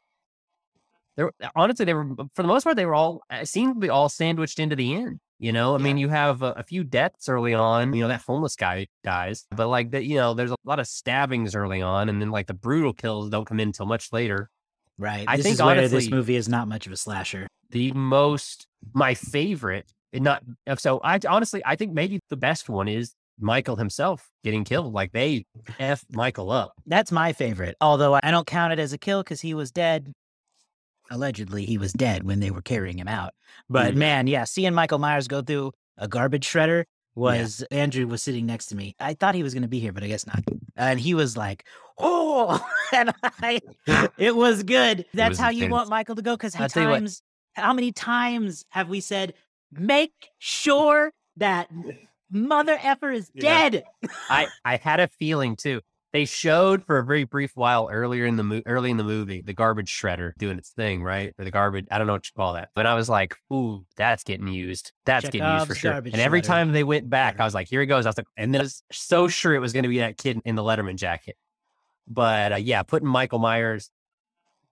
[1.18, 3.90] There, honestly, they were for the most part they were all it seemed to be
[3.90, 5.20] all sandwiched into the end.
[5.38, 5.84] You know, I Yeah.
[5.84, 7.94] mean, you have a, a few deaths early on.
[7.94, 10.88] You know, that homeless guy dies, but like that, you know, there's a lot of
[10.88, 14.50] stabbings early on, and then like the brutal kills don't come in until much later.
[14.98, 15.26] Right.
[15.28, 17.48] I this think is where this movie is not much of a slasher.
[17.72, 20.44] The most, my favorite, and not
[20.78, 21.00] so.
[21.04, 24.94] I honestly, I think maybe the best one is Michael himself getting killed.
[24.94, 25.46] Like they
[25.80, 26.74] f Michael up.
[26.86, 27.76] That's my favorite.
[27.82, 30.12] Although I don't count it as a kill because he was dead.
[31.12, 33.34] Allegedly, he was dead when they were carrying him out.
[33.70, 33.98] But Mm.
[33.98, 37.78] man, yeah, seeing Michael Myers go through a garbage shredder was yeah.
[37.78, 38.96] Andrew was sitting next to me.
[39.00, 40.44] I thought he was going to be here, but I guess not.
[40.76, 41.66] And he was like,
[42.00, 42.60] "Oh,"
[42.94, 43.62] and I,
[44.18, 45.06] it was good.
[45.14, 46.36] That's was how you want Michael to go.
[46.36, 47.22] Because how times,
[47.54, 49.34] how many times have we said,
[49.72, 51.70] "Make sure that
[52.32, 53.70] mother effer is Yeah.
[53.70, 53.84] dead"?
[54.30, 55.82] I I had a feeling too.
[56.14, 59.42] They showed for a very brief while earlier in the mo- early in the movie
[59.42, 61.34] the garbage shredder doing its thing, right?
[61.38, 61.88] Or the garbage.
[61.92, 62.70] I don't know what you call that.
[62.74, 64.94] But I was like, ooh, that's getting used.
[65.06, 65.92] That's getting used for sure.
[65.92, 66.46] And every shredder.
[66.46, 68.06] time they went back, I was like, here he goes.
[68.06, 70.18] I was like, and then I was so sure it was going to be that
[70.18, 71.36] kid in the Letterman jacket.
[72.08, 73.90] But uh, yeah, putting Michael Myers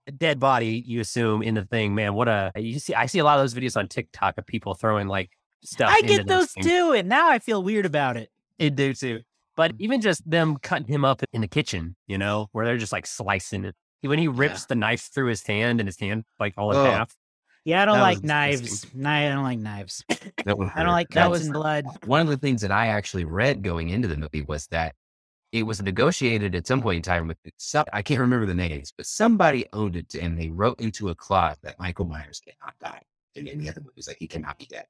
[0.07, 2.13] a dead body, you assume in the thing, man.
[2.13, 2.93] What a you see.
[2.93, 5.31] I see a lot of those videos on TikTok of people throwing like
[5.63, 5.89] stuff.
[5.91, 6.65] I get those things.
[6.65, 8.29] too, and now I feel weird about it.
[8.59, 9.21] It do too.
[9.55, 9.81] But mm.
[9.81, 13.05] even just them cutting him up in the kitchen, you know, where they're just like
[13.05, 13.75] slicing it.
[14.01, 16.87] When he rips the knife through his hand and his hand like all in Ugh.
[16.87, 17.15] half.
[17.63, 18.61] Yeah, I don't That like knives.
[18.61, 19.05] disgusting.
[19.05, 20.03] I don't like knives.
[20.09, 21.85] I don't like That was- and blood.
[22.05, 24.95] one of the things that I actually read going into the movie was that
[25.53, 28.91] it was negotiated at some point in time with some, I can't remember the names,
[28.97, 33.03] but somebody owned it and they wrote into a clause that Michael Myers cannot die
[33.35, 34.07] in any other movies.
[34.07, 34.87] Like he cannot be dead.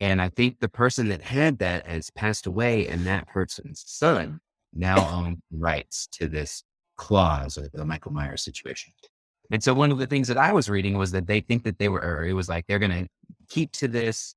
[0.00, 4.40] And I think the person that had that has passed away, and that person's son
[4.74, 6.64] now owns rights to this
[6.96, 8.92] clause of the Michael Myers situation.
[9.52, 11.78] And so one of the things that I was reading was that they think that
[11.78, 13.08] they were, it was like they're going to
[13.48, 14.34] keep to this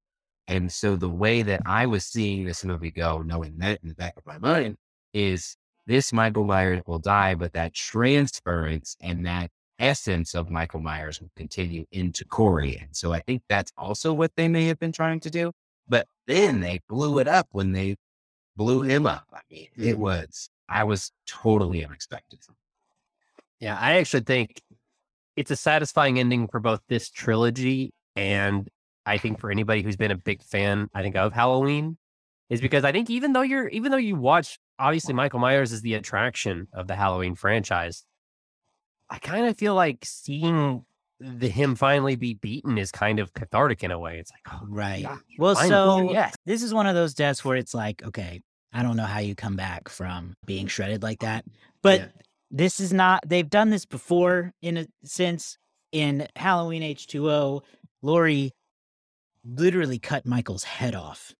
[0.47, 3.95] And so the way that I was seeing this movie go, knowing that in the
[3.95, 4.75] back of my mind,
[5.13, 11.19] is this Michael Myers will die, but that transference and that essence of Michael Myers
[11.19, 12.77] will continue into Corey.
[12.77, 15.51] And so I think that's also what they may have been trying to do.
[15.87, 17.97] But then they blew it up when they
[18.55, 19.25] blew him up.
[19.33, 20.01] I mean, it mm-hmm.
[20.01, 22.39] was, I was totally unexpected.
[23.59, 24.61] Yeah, I actually think
[25.35, 28.69] it's a satisfying ending for both this trilogy and
[29.05, 31.97] I think for anybody who's been a big fan, I think of Halloween,
[32.53, 35.81] is because I think even though you're even though you watch obviously Michael Myers is
[35.81, 38.05] the attraction of the Halloween franchise,
[39.09, 40.85] I kind of feel like seeing
[41.19, 44.19] the him finally be beaten is kind of cathartic in a way.
[44.19, 45.01] It's like, oh, Right.
[45.01, 46.35] yeah, Well, finally, so yes.
[46.45, 48.41] this is one of those deaths where it's like, okay,
[48.73, 51.45] I don't know how you come back from being shredded like that.
[51.81, 52.07] But Yeah.
[52.51, 55.57] this is not, they've done this before in a sense.
[55.93, 57.61] In Halloween H2O,
[58.01, 58.51] Laurie
[59.45, 61.33] literally cut Michael's head off.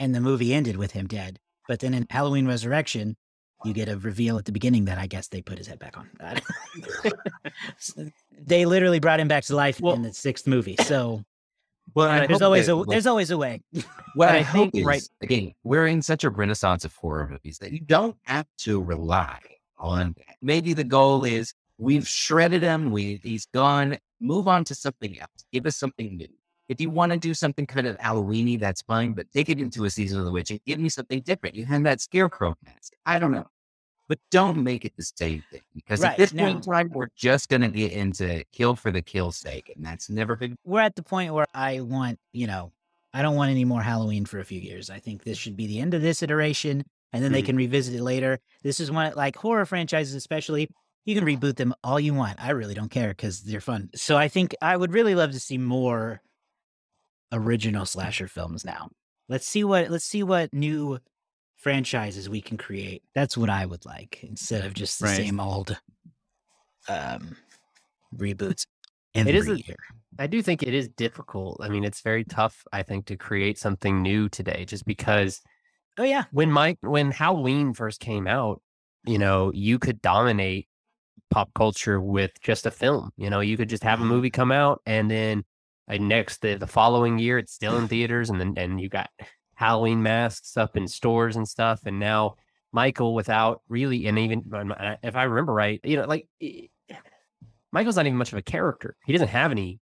[0.00, 1.38] And the movie ended with him dead.
[1.68, 3.16] But then in Halloween Resurrection,
[3.64, 5.96] you get a reveal at the beginning that I guess they put his head back
[5.96, 6.08] on.
[8.42, 10.76] They literally brought him back to life Well- in the sixth movie.
[10.84, 11.22] So
[11.94, 13.60] Well, there's always that, a there's always a way.
[14.14, 17.58] What I, I think, is, right- again, we're in such a renaissance of horror movies
[17.58, 19.38] that you don't have to rely
[19.78, 20.16] on.
[20.42, 23.98] Maybe the goal is we've shredded him, we he's gone.
[24.20, 25.30] Move on to something else.
[25.52, 26.28] Give us something new.
[26.70, 29.12] If you want to do something kind of Halloweeny, that's fine.
[29.12, 31.56] But take it into a season of the witch and give me something different.
[31.56, 32.92] You had that scarecrow mask.
[33.04, 33.48] I don't know,
[34.08, 36.44] but don't make it the same thing because Right, at this no.
[36.44, 39.84] point in time, we're just going to get into kill for the kill's sake, and
[39.84, 42.70] that's never been We're at the point where I want, you know,
[43.12, 44.90] I don't want any more Halloween for a few years.
[44.90, 47.46] I think this should be the end of this iteration, and then they Mhm.
[47.46, 48.38] can revisit it later.
[48.62, 50.68] This is one like horror franchises, especially.
[51.04, 52.40] You can reboot them all you want.
[52.40, 53.90] I really don't care because they're fun.
[53.96, 56.20] So I think I would really love to see more
[57.32, 58.90] original slasher films now.
[59.28, 60.98] Let's see what let's see what new
[61.56, 63.02] franchises we can create.
[63.14, 65.16] That's what I would like instead of just the Right.
[65.16, 65.78] same old
[66.88, 67.36] um
[68.14, 68.66] reboots
[69.14, 69.76] every It is a- year.
[70.18, 71.58] I do think it is difficult.
[71.62, 75.40] I mean, it's very tough, I think, to create something new today just because
[75.98, 76.24] Oh yeah.
[76.32, 78.60] when Mike when Halloween first came out,
[79.06, 80.68] you know, you could dominate
[81.30, 83.12] pop culture with just a film.
[83.16, 85.44] You know, you could just have a movie come out and then
[85.90, 89.10] uh, next the, the following year it's still in theaters and then and you got
[89.54, 92.36] Halloween masks up in stores and stuff and now
[92.72, 94.44] Michael without really and even
[95.02, 96.28] if I remember right, you know, like
[97.72, 98.96] Michael's not even much of a character.
[99.06, 99.80] He doesn't have any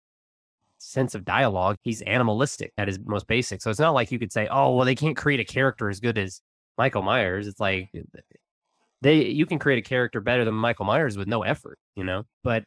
[0.78, 1.76] sense of dialogue.
[1.82, 3.62] He's animalistic at his most basic.
[3.62, 6.00] So it's not like you could say, "Oh, well, they can't create a character as
[6.00, 6.40] good as
[6.78, 7.90] Michael Myers." It's like
[9.02, 12.24] they you can create a character better than Michael Myers with no effort, you know.
[12.42, 12.64] But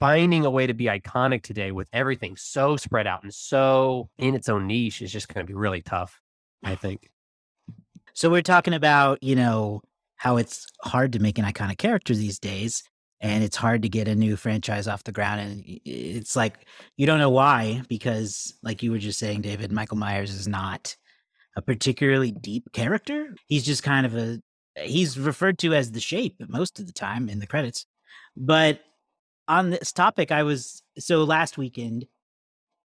[0.00, 4.34] finding a way to be iconic today with everything so spread out and so in
[4.34, 6.20] its own niche is just going to be really tough.
[6.64, 7.10] I think.
[8.12, 9.82] So we're talking about, you know,
[10.16, 12.82] how it's hard to make an iconic character these days
[13.20, 17.06] and it's hard to get a new franchise off the ground and it's like you
[17.06, 20.96] don't know why because like you were just saying David, Michael Myers is not
[21.56, 23.34] a particularly deep character.
[23.46, 24.40] He's just kind of a
[24.76, 27.86] he's referred to as the shape most of the time in the credits.
[28.36, 28.80] But
[29.48, 32.06] on this topic I was so last weekend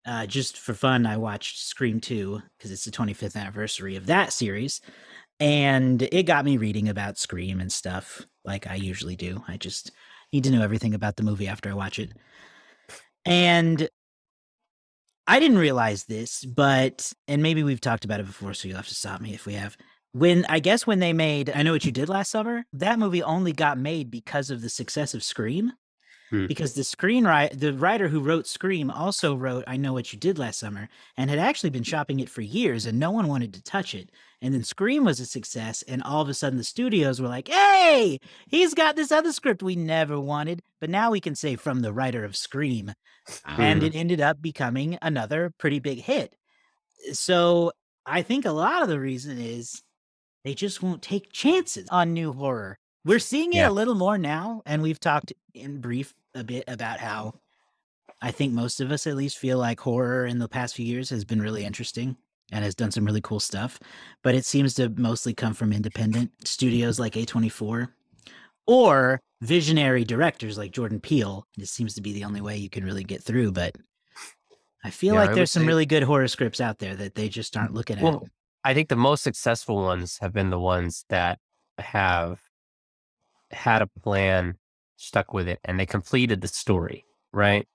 [0.06, 4.32] uh, just for fun, I watched Scream 2 because it's the 25th anniversary of that
[4.32, 4.80] series.
[5.40, 9.42] And it got me reading about Scream and stuff like I usually do.
[9.48, 9.90] I just
[10.32, 12.12] need to know everything about the movie after I watch it.
[13.24, 13.88] And
[15.26, 18.86] I didn't realize this, but, and maybe we've talked about it before, so you'll have
[18.86, 19.76] to stop me if we have.
[20.12, 23.24] When I guess when they made I Know What You Did Last Summer, that movie
[23.24, 25.72] only got made because of the success of Scream
[26.30, 26.46] Hmm.
[26.46, 30.38] because the screenwriter, the writer who wrote Scream, also wrote "I Know What You Did
[30.38, 33.62] Last Summer" and had actually been shopping it for years, and no one wanted to
[33.62, 34.10] touch it.
[34.42, 37.48] And then Scream was a success, and all of a sudden the studios were like,
[37.48, 41.80] "Hey, he's got this other script we never wanted, but now we can say from
[41.80, 42.92] the writer of Scream,"
[43.56, 43.84] and Mhm.
[43.84, 46.36] it ended up becoming another pretty big hit.
[47.12, 47.72] So
[48.06, 49.82] I think a lot of the reason is
[50.44, 52.78] they just won't take chances on new horror.
[53.06, 53.68] We're seeing it Yeah.
[53.68, 57.34] a little more now, and we've talked in brief a bit about how
[58.20, 61.08] I think most of us at least feel like horror in the past few years
[61.10, 62.16] has been really interesting
[62.50, 63.78] and has done some really cool stuff.
[64.22, 67.88] But it seems to mostly come from independent studios like A24
[68.66, 71.46] or visionary directors like Jordan Peele.
[71.58, 73.52] It seems to be the only way you can really get through.
[73.52, 73.76] But
[74.82, 77.14] I feel Yeah, like I there's some say- really good horror scripts out there that
[77.14, 78.22] they just aren't looking at.
[78.64, 81.38] I think the most successful ones have been the ones that
[81.78, 82.40] have
[83.50, 84.56] had a plan,
[84.96, 87.66] stuck with it, and they completed the story, right?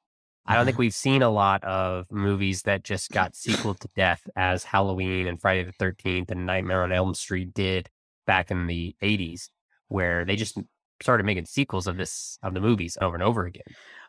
[0.45, 0.79] I don't think Uh-huh.
[0.81, 5.39] we've seen a lot of movies that just got sequel to death as Halloween and
[5.39, 7.89] Friday the 13th and Nightmare on Elm Street did
[8.25, 9.49] back in the 80s,
[9.87, 10.57] where they just
[11.01, 13.63] started making sequels of this of the movies over and over again.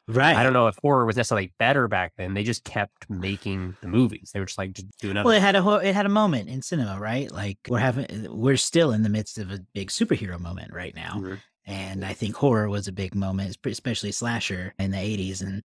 [0.09, 0.37] right.
[0.37, 2.35] I don't know if horror was necessarily better back then.
[2.35, 4.31] They just kept making the movies.
[4.35, 5.29] They were just like, just do another.
[5.29, 7.31] Well, it had a it had a moment in cinema, right?
[7.31, 11.21] Like we're having we're still in the midst of a big superhero moment right now,
[11.21, 11.41] Mhm.
[11.67, 15.63] And I think horror was a big moment, especially slasher in the '80s and.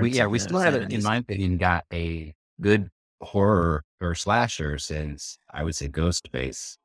[0.00, 5.36] We, yeah, we still haven't, in my opinion, got a good horror or slasher since
[5.52, 6.76] I would say Ghostface.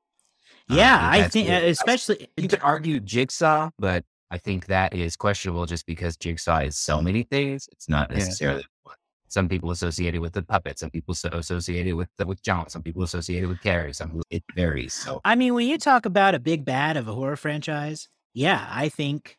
[0.69, 1.69] Um, Yeah, I think, uh, it.
[1.69, 6.77] especially you could argue Jigsaw, but I think that is questionable just because Jigsaw is
[6.77, 7.69] so many things.
[7.71, 8.17] It's not Yeah.
[8.17, 8.97] necessarily what
[9.35, 12.81] some people associated with the puppet, some people so associated with the, with John, some
[12.81, 13.93] people associated with Carrie.
[13.93, 14.93] Some it varies.
[14.93, 18.65] So I mean, when you talk about a big bad of a horror franchise, yeah,
[18.71, 19.37] I think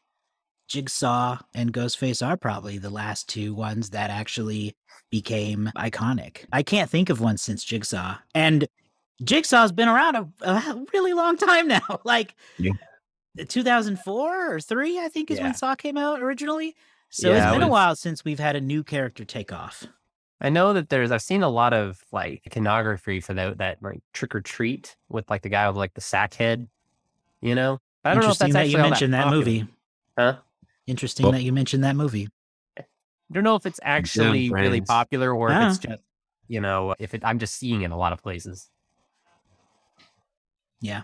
[0.69, 4.77] Jigsaw and Ghostface are probably the last two ones that actually
[5.11, 6.45] became iconic.
[6.53, 8.17] I can't think of one since Jigsaw.
[8.35, 8.69] And
[9.25, 12.01] Jigsaw's been around a, a really long time now.
[12.05, 12.73] like Yeah.
[13.49, 15.45] 2004 or 3, I think is Yeah.
[15.45, 16.75] when Saw came out originally.
[17.17, 19.51] So Yeah, it's it been a was- while since we've had a new character take
[19.51, 19.87] off.
[20.39, 24.01] I know that there's I've seen a lot of like iconography for that that like
[24.13, 26.69] trick or treat with like the guy with like the sack head,
[27.41, 27.79] you know.
[28.05, 29.39] I don't know if Interesting that's that actually you mentioned that, popular.
[29.45, 29.67] movie.
[30.19, 30.37] Huh?
[30.87, 32.29] Interesting Well- that you mentioned that movie.
[32.79, 32.85] I
[33.33, 35.63] don't know if it's actually really popular or Ah.
[35.63, 36.03] if it's just
[36.49, 38.69] you know if it I'm just seeing it in a lot of places.
[40.83, 41.03] Yeah.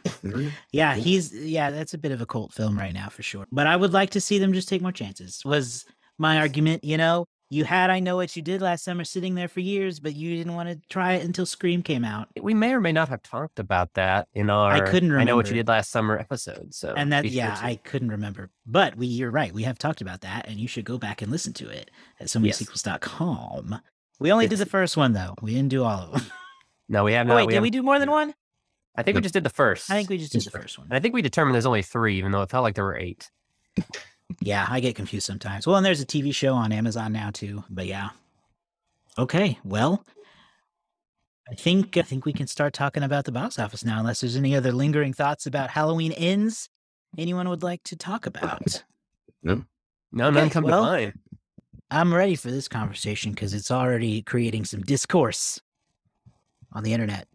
[0.70, 3.46] Yeah, he's yeah, that's a bit of a cult film right now for sure.
[3.50, 5.42] But I would like to see them just take more chances.
[5.46, 5.86] Was
[6.18, 9.48] my argument, you know, you had I know what you did last summer sitting there
[9.48, 12.28] for years, but you didn't want to try it until Scream came out.
[12.36, 15.20] Eh, we may or may not have talked about that in our I couldn't remember.
[15.20, 16.72] I know what you did last summer episode.
[16.72, 17.58] So and that be sure yeah.
[17.60, 18.48] I couldn't remember.
[18.66, 21.30] But we you're right, we have talked about that and you should go back and
[21.30, 22.56] listen to it at so Yes.
[22.56, 23.80] sequels.com.
[24.18, 25.34] We only did the first one though.
[25.42, 26.22] We didn't do all of them.
[26.88, 27.36] no we have Oh, not.
[27.36, 28.32] wait, we did we do more than one?
[28.96, 29.90] I think we just did the first.
[29.90, 30.86] I think we just did the first one.
[30.88, 32.96] And I think we determined there's only three, even though it felt like there were
[32.96, 33.30] eight.
[34.40, 35.66] Yeah, I get confused sometimes.
[35.66, 37.64] Well, and there's a TV show on Amazon now too.
[37.70, 38.10] But yeah.
[39.18, 40.04] Okay, well,
[41.50, 44.36] I think I think we can start talking about the box office now, unless there's
[44.36, 46.68] any other lingering thoughts about Halloween ends
[47.18, 48.82] anyone would like to talk about.
[49.42, 49.64] No,
[50.12, 51.12] none Okay, come well- to mind.
[51.90, 55.60] I'm ready for this conversation because it's already creating some discourse
[56.72, 57.28] on the internet.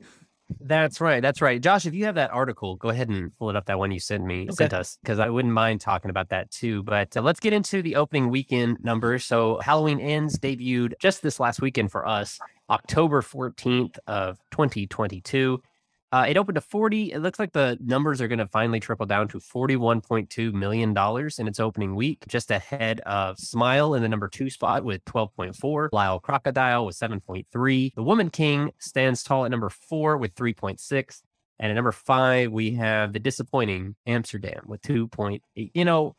[0.60, 1.22] That's right.
[1.22, 1.62] That's right.
[1.62, 3.66] Josh, if you have that article, go ahead and pull it up.
[3.66, 6.84] That one you sent me, sent us, because I wouldn't mind talking about that too.
[6.84, 9.26] But uh, let's get into the opening weekend numbers.
[9.26, 15.62] So Halloween Ends debuted just this last weekend for us, October 14th of 2022.
[16.12, 17.12] Uh, it opened to 40.
[17.12, 20.96] It looks like the numbers are going to finally triple down to $41.2 million
[21.38, 25.89] in its opening week, just ahead of Smile in the number two spot with 12.4.
[25.91, 27.93] Lyle Crocodile with 7.3.
[27.93, 31.22] The Woman King stands tall at number four with 3.6.
[31.60, 35.41] And at number five, we have the disappointing Amsterdam with 2.8.
[35.56, 36.15] You know,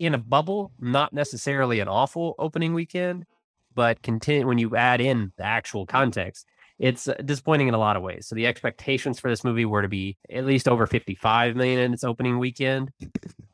[0.00, 3.24] in a bubble, not necessarily an awful opening weekend,
[3.74, 6.46] but content when you add in the actual context,
[6.78, 8.26] it's uh, disappointing in a lot of ways.
[8.26, 11.92] So the expectations for this movie were to be at least over 55 million in
[11.94, 12.90] its opening weekend.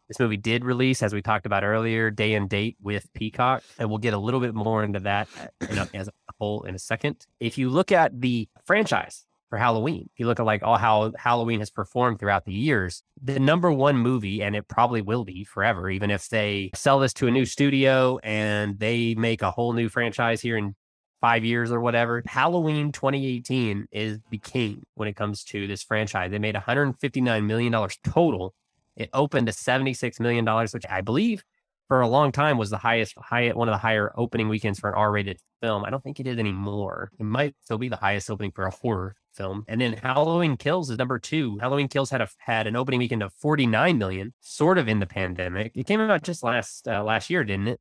[0.08, 3.88] This movie did release, as we talked about earlier, day and date with Peacock, and
[3.88, 5.26] we'll get a little bit more into that
[5.62, 7.24] uh, as a whole in a second.
[7.40, 11.12] If you look at the franchise for Halloween, if you look at like all how
[11.16, 15.44] Halloween has performed throughout the years, the number one movie, and it probably will be
[15.44, 19.72] forever, even if they sell this to a new studio and they make a whole
[19.72, 20.74] new franchise here in
[21.22, 22.22] five years or whatever.
[22.26, 26.30] Halloween 2018 is the king when it comes to this franchise.
[26.30, 28.54] They made 159 million dollars total.
[28.96, 31.42] It opened to 76 million dollars, which I believe
[31.88, 34.90] for a long time was the highest, high, one of the higher opening weekends for
[34.90, 35.84] an R-rated film.
[35.84, 37.10] I don't think it is anymore.
[37.18, 39.64] It might still be the highest opening for a horror film.
[39.68, 41.58] And then Halloween Kills is number two.
[41.58, 45.06] Halloween Kills had a had an opening weekend of 49 million, sort of in the
[45.06, 45.72] pandemic.
[45.74, 47.80] It came out just last uh, last year, didn't it?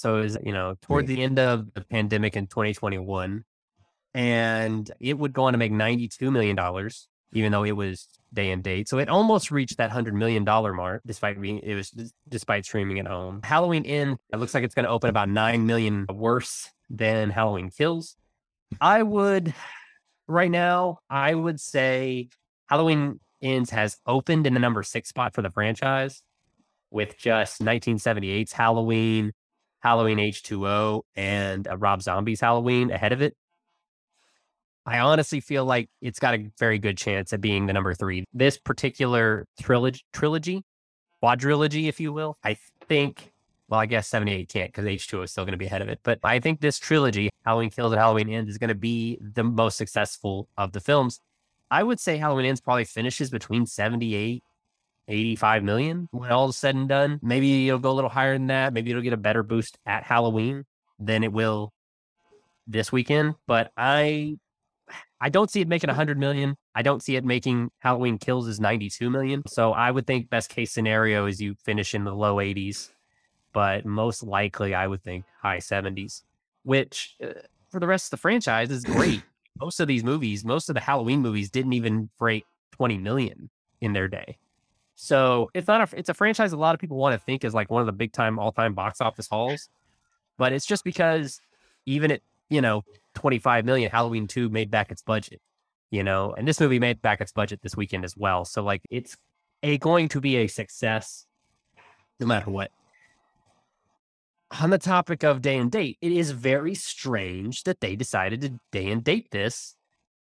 [0.00, 3.44] So it was, you know, toward the end of the pandemic in 2021.
[4.14, 6.58] And it would go on to make $92 million,
[7.32, 8.88] even though it was day and date.
[8.88, 11.90] So it almost reached that $100 million mark, despite being, it was
[12.28, 13.40] despite streaming at home.
[13.44, 17.70] Halloween Inn, it looks like it's going to open about 9 million worse than Halloween
[17.70, 18.16] Kills.
[18.80, 19.54] I would,
[20.26, 22.30] right now, I would say
[22.68, 26.22] Halloween Ends has opened in the number six spot for the franchise
[26.90, 29.32] with just 1978's Halloween,
[29.80, 33.36] Halloween H2O, and uh, Rob Zombie's Halloween ahead of it.
[34.86, 38.24] I honestly feel like it's got a very good chance at being the number three.
[38.32, 40.64] This particular trilogy, trilogy,
[41.22, 42.56] quadrilogy, if you will, I
[42.88, 43.32] think
[43.70, 46.00] well, I guess 78 can't because H2O is still going to be ahead of it.
[46.02, 49.44] But I think this trilogy, Halloween Kills and Halloween Ends, is going to be the
[49.44, 51.20] most successful of the films.
[51.70, 54.42] I would say Halloween Ends probably finishes between 78,
[55.10, 57.18] 85 million when all is said and done.
[57.22, 58.72] Maybe it'll go a little higher than that.
[58.72, 60.64] Maybe it'll get a better boost at Halloween
[60.98, 61.72] than it will
[62.66, 63.34] this weekend.
[63.46, 64.36] But I
[65.20, 66.56] I don't see it making 100 million.
[66.74, 69.42] I don't see it making Halloween Kills is 92 million.
[69.46, 72.90] So I would think best case scenario is you finish in the low 80s,
[73.52, 76.22] but most likely I would think high 70s,
[76.62, 77.32] which uh,
[77.70, 79.22] for the rest of the franchise is great.
[79.60, 83.50] most of these movies, most of the Halloween movies didn't even break 20 million
[83.80, 84.38] in their day.
[85.02, 87.54] So it's not a it's a franchise a lot of people want to think is
[87.54, 89.70] like one of the big time all time box office hauls,
[90.36, 91.40] but it's just because
[91.86, 92.20] even at
[92.50, 92.82] you know
[93.14, 95.40] 25 million, Halloween 2 made back its budget,
[95.90, 98.44] you know, and this movie made back its budget this weekend as well.
[98.44, 99.16] So, like, it's
[99.62, 101.24] a going to be a success
[102.20, 102.70] no matter what.
[104.60, 108.60] On the topic of day and date, it is very strange that they decided to
[108.70, 109.76] day and date this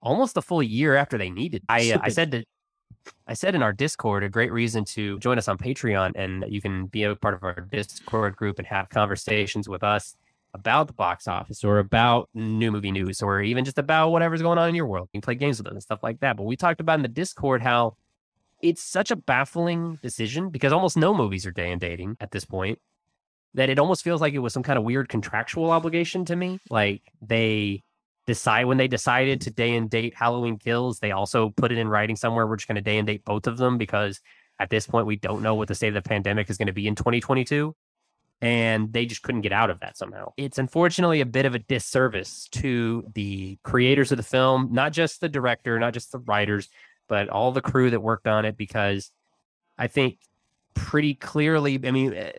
[0.03, 1.63] almost a full year after they needed.
[1.67, 2.45] I uh, I said to
[3.27, 6.61] I said in our Discord a great reason to join us on Patreon and you
[6.61, 10.17] can be a part of our Discord group and have conversations with us
[10.55, 14.59] about the box office or about new movie news or even just about whatever's going
[14.59, 15.09] on in your world.
[15.13, 16.37] You can play games with us and stuff like that.
[16.37, 17.97] But we talked about in the Discord how
[18.63, 22.45] it's such a baffling decision because almost no movies are day and dating at this
[22.45, 22.79] point
[23.55, 26.59] that it almost feels like it was some kind of weird contractual obligation to me.
[26.71, 27.83] Like they
[28.27, 31.89] decide when they decided to day and date Halloween Kills, they also put it in
[31.89, 32.47] writing somewhere.
[32.47, 34.21] We're just going to day and date both of them because
[34.59, 36.73] at this point we don't know what the state of the pandemic is going to
[36.73, 37.75] be in 2022
[38.43, 40.33] and they just couldn't get out of that somehow.
[40.37, 45.21] It's unfortunately a bit of a disservice to the creators of the film, not just
[45.21, 46.69] the director, not just the writers,
[47.09, 49.11] but all the crew that worked on it, because
[49.79, 50.19] I think
[50.75, 52.33] pretty clearly, I mean, eh,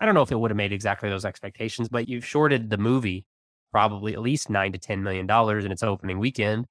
[0.00, 2.78] I don't know if it would have made exactly those expectations, but you've shorted the
[2.78, 3.24] movie
[3.72, 6.66] probably at least nine to ten million dollars in its opening weekend,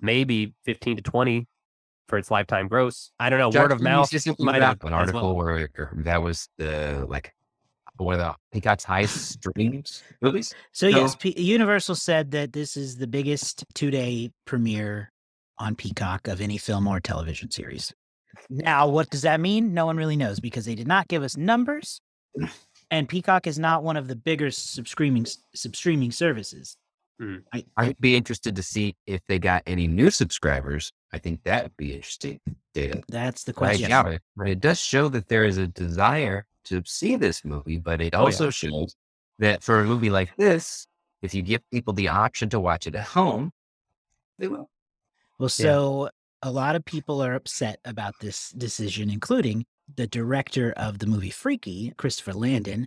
[0.00, 1.46] maybe fifteen to twenty
[2.08, 3.10] for its lifetime gross.
[3.18, 3.50] I don't know.
[3.50, 4.10] Jack, word of mouth.
[4.10, 5.46] Just might have have an article well.
[5.46, 5.68] where
[6.04, 7.32] that was the like
[7.98, 10.54] one of the Peacock's highest streams movies.
[10.72, 15.12] So So- yes, P- Universal said that this is the biggest two-day premiere
[15.58, 17.92] on Peacock of any film or television series.
[18.48, 19.74] Now, what does that mean?
[19.74, 22.00] No one really knows because they did not give us numbers,
[22.92, 25.24] and Peacock is not one of the bigger subscribing
[25.56, 26.76] substreaming services.
[27.18, 27.36] Hmm.
[27.76, 30.92] I'd be interested to see if they got any new subscribers.
[31.12, 32.38] I think that would be interesting
[32.74, 33.02] data.
[33.08, 33.88] That's the But I question.
[33.90, 34.22] doubt it.
[34.36, 38.14] But it does show that there is a desire to see this movie, but it
[38.14, 38.24] Oh, yeah.
[38.26, 38.94] also shows
[39.38, 40.86] that for a movie like this,
[41.22, 43.52] if you give people the option to watch it at home,
[44.38, 44.68] they will.
[45.38, 46.10] Well, so
[46.42, 51.30] a lot of people are upset about this decision, including the director of the movie
[51.30, 52.86] Freaky, Christopher Landon.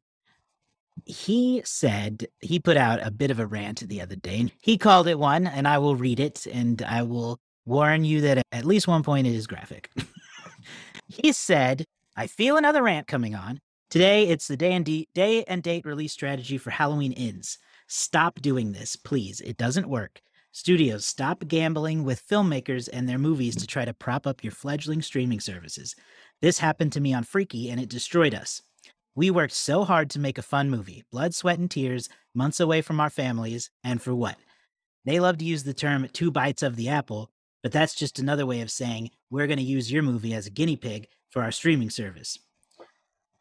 [1.05, 4.39] He said he put out a bit of a rant the other day.
[4.39, 8.21] and He called it one, and I will read it, and I will warn you
[8.21, 9.91] that at least one point it is graphic.
[11.07, 11.85] he said,
[12.15, 13.59] "I feel another rant coming on.
[13.89, 17.57] Today, it's the day and de- day and date release strategy for Halloween ends.
[17.87, 19.41] Stop doing this, please.
[19.41, 20.21] It doesn't work.
[20.51, 25.01] Studios, stop gambling with filmmakers and their movies to try to prop up your fledgling
[25.01, 25.95] streaming services.
[26.45, 28.61] This happened to me on Freaky and it destroyed us.
[29.15, 32.83] We worked so hard to make a fun movie, blood, sweat, and tears, months away
[32.83, 34.35] from our families, and for what?
[35.05, 37.31] They love to use the term two bites of the apple,
[37.63, 40.51] but that's just another way of saying we're going to use your movie as a
[40.51, 42.37] guinea pig for our streaming service.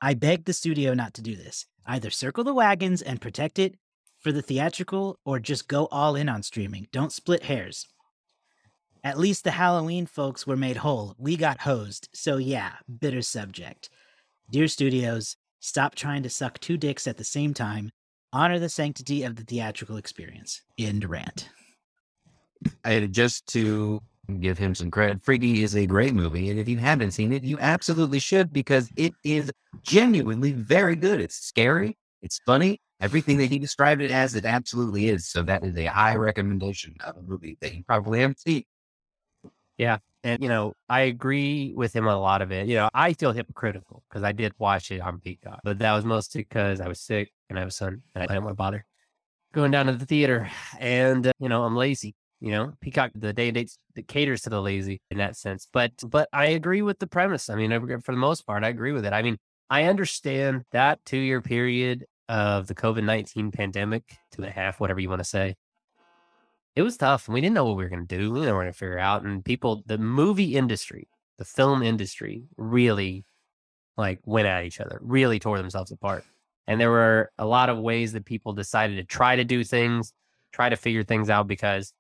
[0.01, 1.67] I beg the studio not to do this.
[1.87, 3.75] Either circle the wagons and protect it
[4.19, 6.89] for the theatrical or just go all in on streaming.
[6.91, 7.87] Don't split hairs.
[9.05, 11.15] At least the Halloween folks were made whole.
[11.19, 12.09] We got hosed.
[12.15, 13.91] So, yeah, bitter subject.
[14.51, 17.91] Dear studios, stop trying to suck two dicks at the same time.
[18.33, 20.63] Honor the sanctity of the theatrical experience.
[20.79, 21.51] End rant.
[22.83, 24.01] And just to
[24.41, 26.49] give him some credit, Freaky is a great movie.
[26.49, 29.53] And if you haven't seen it, you absolutely should because it is
[29.83, 31.21] genuinely very good.
[31.21, 32.81] It's scary, it's funny.
[33.03, 35.29] Everything that he described it as, it absolutely is.
[35.29, 38.65] So that is a high recommendation of a movie that you probably haven't seen.
[40.25, 42.67] And, you know, I agree with him on a lot of it.
[42.67, 46.07] You know, I feel hypocritical because I did watch it on Peacock, but that was
[46.07, 48.87] mostly because I was sick and I was son and I didn't want to bother
[49.53, 50.51] going down to the theater.
[50.81, 52.15] And, uh, you know, I'm lazy.
[52.41, 55.69] You know, Peacock, the day and dates that caters to the lazy in that sense.
[55.71, 57.51] But, but I agree with the premise.
[57.51, 59.13] I mean, for the most part, I agree with it.
[59.13, 59.37] I mean,
[59.69, 64.81] I understand that two year period of the COVID 19 pandemic, two and a half,
[64.81, 65.55] whatever you want to say
[66.77, 68.33] it was tough and we didn't know what we were going to do.
[68.33, 69.23] We didn't know to figure out.
[69.23, 71.09] And people, the movie industry,
[71.39, 73.25] the film industry really
[73.97, 76.25] like went at each other, really tore themselves apart.
[76.67, 80.13] And there were a lot of ways that people decided to try to do things,
[80.53, 81.93] try to figure things out because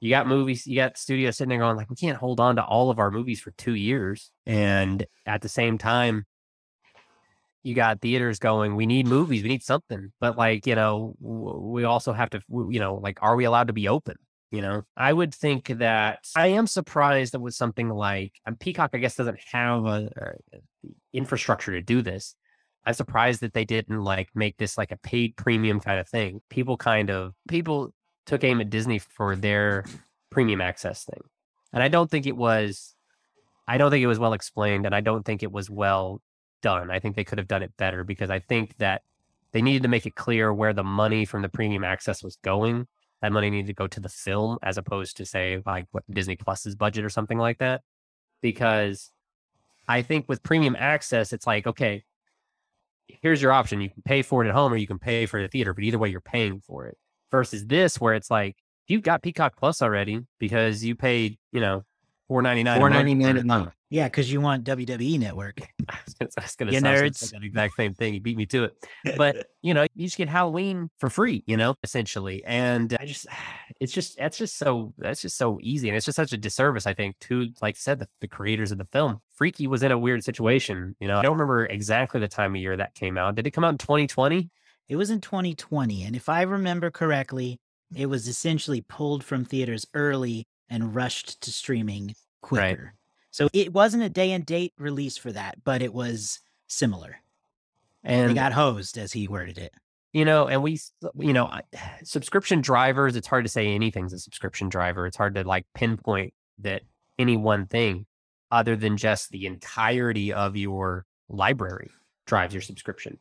[0.00, 2.64] you got movies, you got studios sitting there going, like, we can't hold on to
[2.64, 4.30] all of our movies for two years.
[4.46, 6.24] And at the same time,
[7.68, 10.12] you got theaters going, we need movies, we need something.
[10.20, 13.72] But like, you know, we also have to, you know, like, are we allowed to
[13.72, 14.16] be open?
[14.50, 18.90] You know, I would think that I am surprised that with something like and Peacock,
[18.94, 20.58] I guess, doesn't have a, er, a
[21.12, 22.34] infrastructure to do this.
[22.86, 26.40] I'm surprised that they didn't like make this like a paid premium kind of thing.
[26.48, 27.92] People kind of people
[28.24, 29.84] took aim at Disney for their
[30.30, 31.20] premium access thing.
[31.74, 32.94] And I don't think it was
[33.66, 36.22] I don't think it was well explained and I don't think it was well
[36.62, 36.90] done.
[36.90, 39.02] I think they could have done it better because I think that
[39.52, 42.86] they needed to make it clear where the money from the premium access was going.
[43.22, 46.36] That money needed to go to the film as opposed to say like what Disney
[46.36, 47.82] Plus's budget or something like that.
[48.40, 49.10] Because
[49.88, 52.04] I think with premium access, it's like, okay,
[53.08, 53.80] here's your option.
[53.80, 55.84] You can pay for it at home or you can pay for the theater, but
[55.84, 56.96] either way, you're paying for it.
[57.30, 58.56] Versus this, where it's like
[58.86, 61.84] you've got Peacock Plus already because you paid, you know,
[62.28, 62.78] four ninety nine.
[62.78, 63.70] Four ninety nine a month.
[63.90, 65.60] Yeah, because you want WWE Network.
[65.88, 67.30] I was going to You say nerds.
[67.32, 68.12] that exact same thing.
[68.12, 68.86] He beat me to it.
[69.16, 71.42] But you know, you just get Halloween for free.
[71.46, 73.26] You know, essentially, and I just,
[73.80, 76.86] it's just, that's just so, that's just so easy, and it's just such a disservice.
[76.86, 79.20] I think to, like I said, the, the creators of the film.
[79.34, 80.96] Freaky was in a weird situation.
[81.00, 83.36] You know, I don't remember exactly the time of year that came out.
[83.36, 84.50] Did it come out in 2020?
[84.88, 87.58] It was in 2020, and if I remember correctly,
[87.94, 92.94] it was essentially pulled from theaters early and rushed to streaming quicker.
[93.30, 97.16] So it wasn't a day and date release for that, but it was similar.
[98.04, 99.72] And They got hosed, as he worded it.
[100.12, 100.80] you know, and we,
[101.18, 101.50] you know,
[102.04, 105.06] subscription drivers, it's hard to say anything's a subscription driver.
[105.06, 106.82] It's hard to like pinpoint that
[107.18, 108.06] any one thing
[108.50, 111.90] other than just the entirety of your library
[112.26, 113.18] drives your subscription.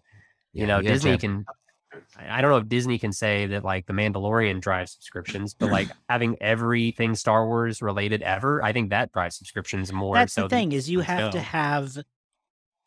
[0.53, 1.45] you know, to Disney have- can,
[2.17, 5.71] I I don't know if Disney can say that like The Mandalorian drives subscriptions, but
[5.71, 10.15] like having everything Star Wars related ever, I think that drives subscriptions more.
[10.15, 11.97] That's so the than thing is you the have to have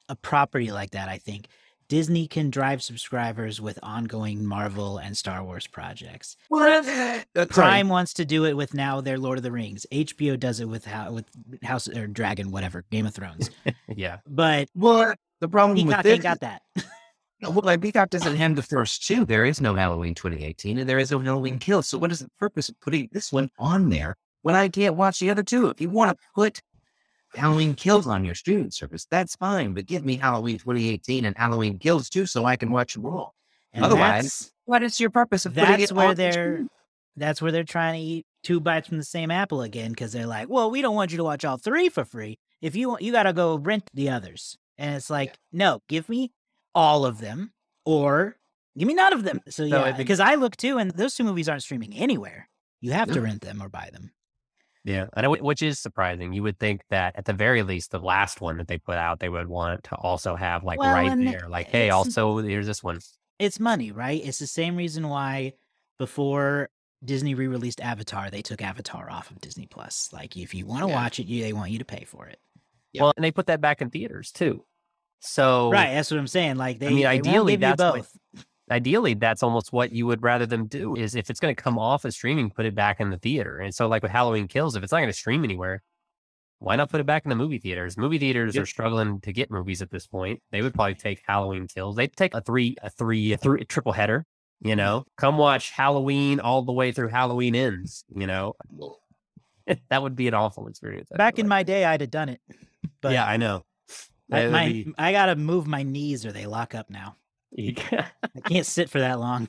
[0.09, 1.09] a property like that.
[1.09, 1.47] I think
[1.91, 6.37] Disney can drive subscribers with ongoing Marvel and Star Wars projects.
[6.49, 6.85] What?
[6.85, 7.51] That's right.
[7.51, 9.87] Prime wants to do it with now their Lord of the Rings.
[9.91, 11.27] HBO does it with how with
[11.65, 13.51] House or Dragon, whatever Game of Thrones.
[13.89, 14.19] Yeah.
[14.25, 15.19] But What?
[15.41, 16.63] The problem with Peacock this ain't got that.
[17.43, 19.25] Well, like Peacock doesn't have the first two.
[19.25, 21.89] There is no Halloween 2018 and there is no Halloween Kills.
[21.89, 25.21] So what is the purpose of putting this one on there when I can't watch
[25.21, 25.69] the other two?
[25.69, 26.61] If you want to put
[27.35, 29.73] Halloween Kills on your streaming service, that's fine.
[29.73, 33.35] But give me Halloween 2018 and Halloween Kills too so I can watch them all.
[33.73, 36.69] And Otherwise, What is your purpose of putting that's it where the they're stream?
[37.17, 40.27] that's where they're trying to eat two bites from the same apple again because they're
[40.27, 42.39] like, well, we don't want you to watch all three for free.
[42.61, 44.57] If you want, you got to go rent the others.
[44.77, 46.33] And it's like, no, give me
[46.75, 47.53] all of them
[47.85, 48.37] or
[48.79, 49.41] give me none of them.
[49.47, 52.49] So, So yeah, because I look too, and those two movies aren't streaming anywhere.
[52.81, 54.13] You have to rent them or buy them.
[54.85, 56.33] Yeah, know, which is surprising.
[56.33, 59.21] You would think that at the very least, the last one that they put out,
[59.21, 62.67] they would want to also have like Well, right and there, like, hey, also here's
[62.67, 63.01] this one.
[63.39, 64.25] It's money, right?
[64.25, 65.53] It's the same reason why
[65.99, 66.71] before
[67.05, 70.09] Disney re-released Avatar, they took Avatar off of Disney Plus.
[70.13, 70.95] Like, if you want to Yeah.
[70.95, 72.39] watch it, you they want you to pay for it.
[72.93, 73.03] Yeah.
[73.03, 74.65] Well, and they put that back in theaters too.
[75.21, 76.57] So Right, that's what I'm saying.
[76.57, 80.07] Like, they, I mean, they ideally, give you that's what- ideally, that's almost what you
[80.07, 80.97] would rather them do.
[80.97, 83.59] Is if it's going to come off of streaming, put it back in the theater.
[83.59, 85.83] And so, like with Halloween Kills, if it's not going to stream anywhere,
[86.59, 87.97] why not put it back in the movie theaters?
[87.97, 88.63] Movie theaters Yep.
[88.63, 90.43] are struggling to get movies at this point.
[90.53, 91.97] They would probably take Halloween Kills.
[91.97, 94.27] They'd take a three, a three, a three, a triple header.
[94.61, 94.77] You mm-hmm.
[94.77, 98.05] know, come watch Halloween all the way through Halloween ends.
[98.15, 98.57] You know,
[99.89, 101.09] that would be an awful experience.
[101.13, 101.49] I Back in like.
[101.49, 102.41] my day, I'd have done it.
[103.01, 103.65] But yeah, I know.
[104.33, 107.17] I, my, be- I gotta move my knees or they lock up now.
[107.59, 108.05] I
[108.47, 109.49] can't sit for that long.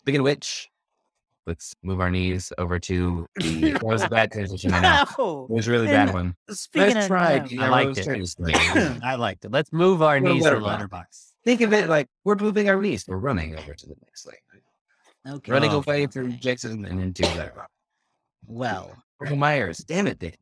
[0.00, 0.68] Speaking of which,
[1.46, 3.72] let's move our knees over to the.
[3.74, 4.72] What was a bad transition?
[4.72, 5.04] I know.
[5.18, 5.46] No.
[5.50, 6.36] It was a really And bad one.
[6.50, 7.38] Speaking Let's of, try.
[7.50, 7.62] no.
[7.64, 8.06] I liked it.
[8.06, 9.00] it.
[9.02, 9.50] I liked it.
[9.50, 10.88] Let's move our Well, knees to Letterboxd.
[10.90, 11.32] Letterboxd.
[11.44, 13.04] Think of it like we're moving our knees.
[13.08, 15.36] We're running over to the next lane.
[15.36, 15.52] okay.
[15.52, 16.36] Running Oh, away through okay.
[16.36, 17.66] Jackson and into Letterboxd.
[18.46, 19.78] Well, Michael Myers.
[19.78, 20.36] Damn it, Dave.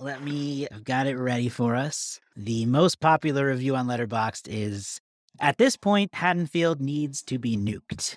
[0.00, 0.66] let me.
[0.72, 2.18] I've got it ready for us.
[2.36, 5.00] The most popular review on Letterboxd is
[5.40, 8.16] at this point, Haddonfield needs to be nuked.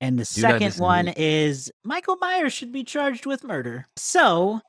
[0.00, 3.86] And the Do second one is Michael Myers should be charged with murder.
[3.96, 4.60] So,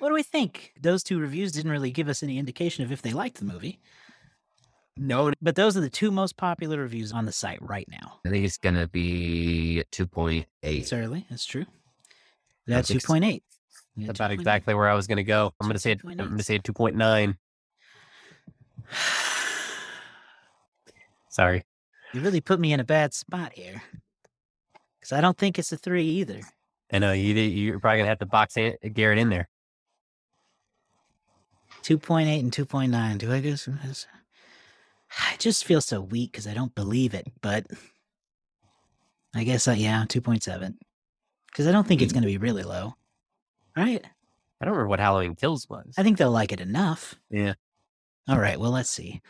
[0.00, 0.72] what do we think?
[0.80, 3.78] Those two reviews didn't really give us any indication of if they liked the movie.
[4.96, 8.18] No, But those are the two most popular reviews on the site right now.
[8.26, 10.82] I think it's gonna be two point eight.
[10.82, 11.24] It's early.
[11.30, 11.66] That's true.
[12.66, 13.44] That's two point eight.
[14.06, 15.52] That's about exactly where I was going to go.
[15.60, 17.36] I'm going to say it, I'm going to say two point nine.
[21.30, 21.64] Sorry.
[22.12, 23.82] You really put me in a bad spot here.
[24.98, 26.40] Because I don't think it's a three either.
[26.92, 27.34] I know you.
[27.34, 28.56] You're probably gonna have to box
[28.94, 29.48] Garrett in there.
[31.82, 33.18] 2.8 and 2.9.
[33.18, 33.68] Do I guess?
[35.20, 37.66] I just feel so weak because I don't believe it, but
[39.34, 40.74] I guess, uh, yeah, 2.7.
[41.46, 42.94] Because I don't think it's going to be really low.
[43.78, 44.04] Right?
[44.60, 45.94] I don't remember what Halloween Kills was.
[45.96, 47.14] I think they'll like it enough.
[47.30, 47.54] Yeah.
[48.28, 48.58] All right.
[48.58, 49.22] Well, let's see.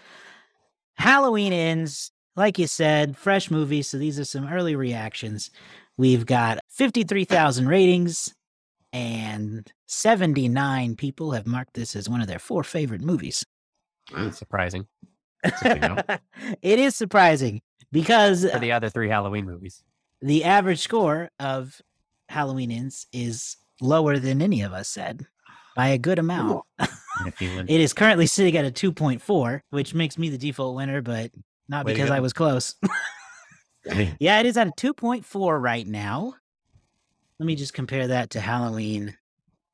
[0.95, 3.83] Halloween ends, like you said, fresh movie.
[3.83, 5.51] So these are some early reactions.
[5.99, 8.35] We've got 53,000 ratings,
[8.93, 13.45] and 79 people have marked this as one of their four favorite movies.
[14.17, 14.87] It's surprising
[15.45, 16.21] it
[16.79, 17.61] is surprising
[17.93, 19.83] because for the other three Halloween movies.
[20.21, 21.81] the average score of
[22.29, 25.27] Halloween Ends is lower than any of us said
[25.77, 26.65] by a good amount.
[26.81, 31.31] it is currently sitting at a 2.4, which makes me the default winner, but
[31.69, 32.75] not Way because I was close.
[34.19, 36.35] yeah, it is at a 2.4 right now.
[37.39, 39.17] Let me just compare that to Halloween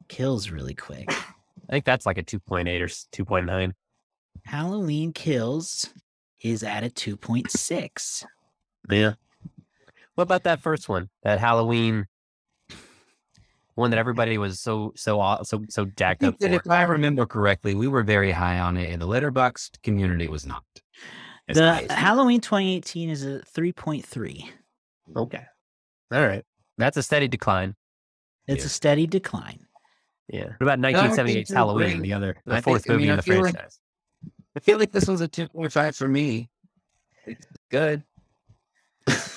[0.08, 1.06] Kills really quick.
[1.10, 3.72] I think that's like a 2.8 or 2.9.
[4.44, 5.88] Halloween Kills
[6.42, 8.24] is at a 2.6.
[8.90, 9.14] Yeah.
[10.14, 11.08] What about that first one?
[11.22, 12.06] That Halloween
[13.74, 16.54] one that everybody was so so aw- so so I jacked up that for.
[16.56, 20.46] if I remember correctly, we were very high on it, and the Letterboxd community was
[20.46, 20.62] not.
[21.48, 24.48] as The as- Halloween 2018 is a 3.3.
[25.16, 25.44] Okay.
[26.12, 26.44] All right.
[26.78, 27.74] That's a steady decline.
[28.46, 28.66] It's Yeah.
[28.66, 29.60] a steady decline.
[30.28, 30.52] Yeah.
[30.58, 32.02] What about think 1978's Halloween, right.
[32.02, 33.80] the other the I think- fourth I movie mean, in I the feel like- franchise?
[34.56, 36.48] I feel like this was a 2.5 for me.
[37.26, 38.04] It's good.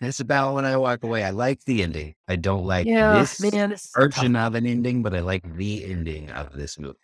[0.00, 1.24] That's about when I walk away.
[1.24, 2.14] I like the ending.
[2.26, 3.70] I don't like yeah, this man.
[3.70, 6.96] This is tough- version of an ending, but I like the ending of this movie.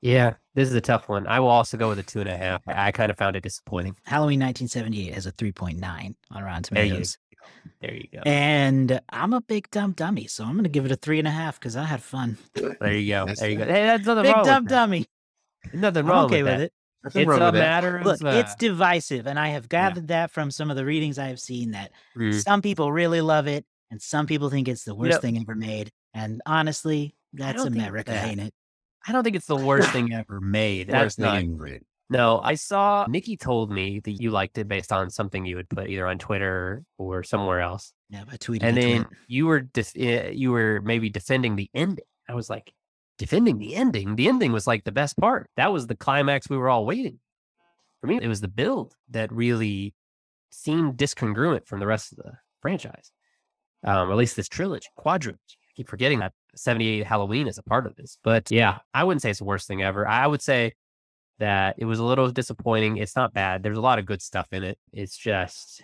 [0.00, 1.26] Yeah, this is a tough one.
[1.26, 2.66] I will also go with a two and a half.
[2.66, 3.94] I, I kind of found it disappointing.
[4.04, 7.18] Halloween 1978 has a 3.9 on Rotten There you Tomatoes.
[7.82, 8.20] There you go.
[8.24, 11.28] And I'm a big dumb dummy, so I'm going to give it a three and
[11.28, 12.38] a half because I had fun.
[12.54, 13.26] There you go.
[13.26, 13.64] That's there you go.
[13.66, 14.74] Hey, that's nothing Big wrong dumb with that.
[14.76, 15.06] dummy.
[15.74, 16.60] Nothing I'm wrong okay with, that.
[16.62, 16.72] it.
[17.04, 17.54] Nothing It's a with that.
[17.54, 20.84] matter of Look, uh, it's divisive, and I have gathered that from some of the
[20.84, 24.68] readings I have seen that mm, some people really love it, and some people think
[24.68, 25.90] it's the worst know- thing ever made.
[26.12, 28.52] And honestly, that's America, that- ain't it?
[29.06, 30.88] I don't think it's the worst thing ever made.
[30.88, 31.80] That's Worst thing not, in
[32.10, 35.68] no, I saw Nikki told me that you liked it based on something you would
[35.70, 39.06] put either on Twitter or somewhere else, Yeah, I tweeted and then it.
[39.28, 42.04] you were def- eh, you were maybe defending the ending.
[42.28, 42.72] I was like,
[43.20, 44.16] defending the ending.
[44.16, 45.50] The ending was like the best part.
[45.58, 47.18] That was the climax we were all waiting.
[48.00, 49.94] For me, it was the build that really
[50.48, 53.12] seemed discongruent from the rest of the franchise.
[53.84, 55.34] Um, or at least this trilogy, quadrilogy.
[55.36, 58.16] I keep forgetting that 78 Halloween is a part of this.
[58.24, 60.08] But yeah, I wouldn't say it's the worst thing ever.
[60.08, 60.72] I would say
[61.40, 62.96] that it was a little disappointing.
[62.96, 63.62] It's not bad.
[63.62, 64.78] There's a lot of good stuff in it.
[64.94, 65.82] It's just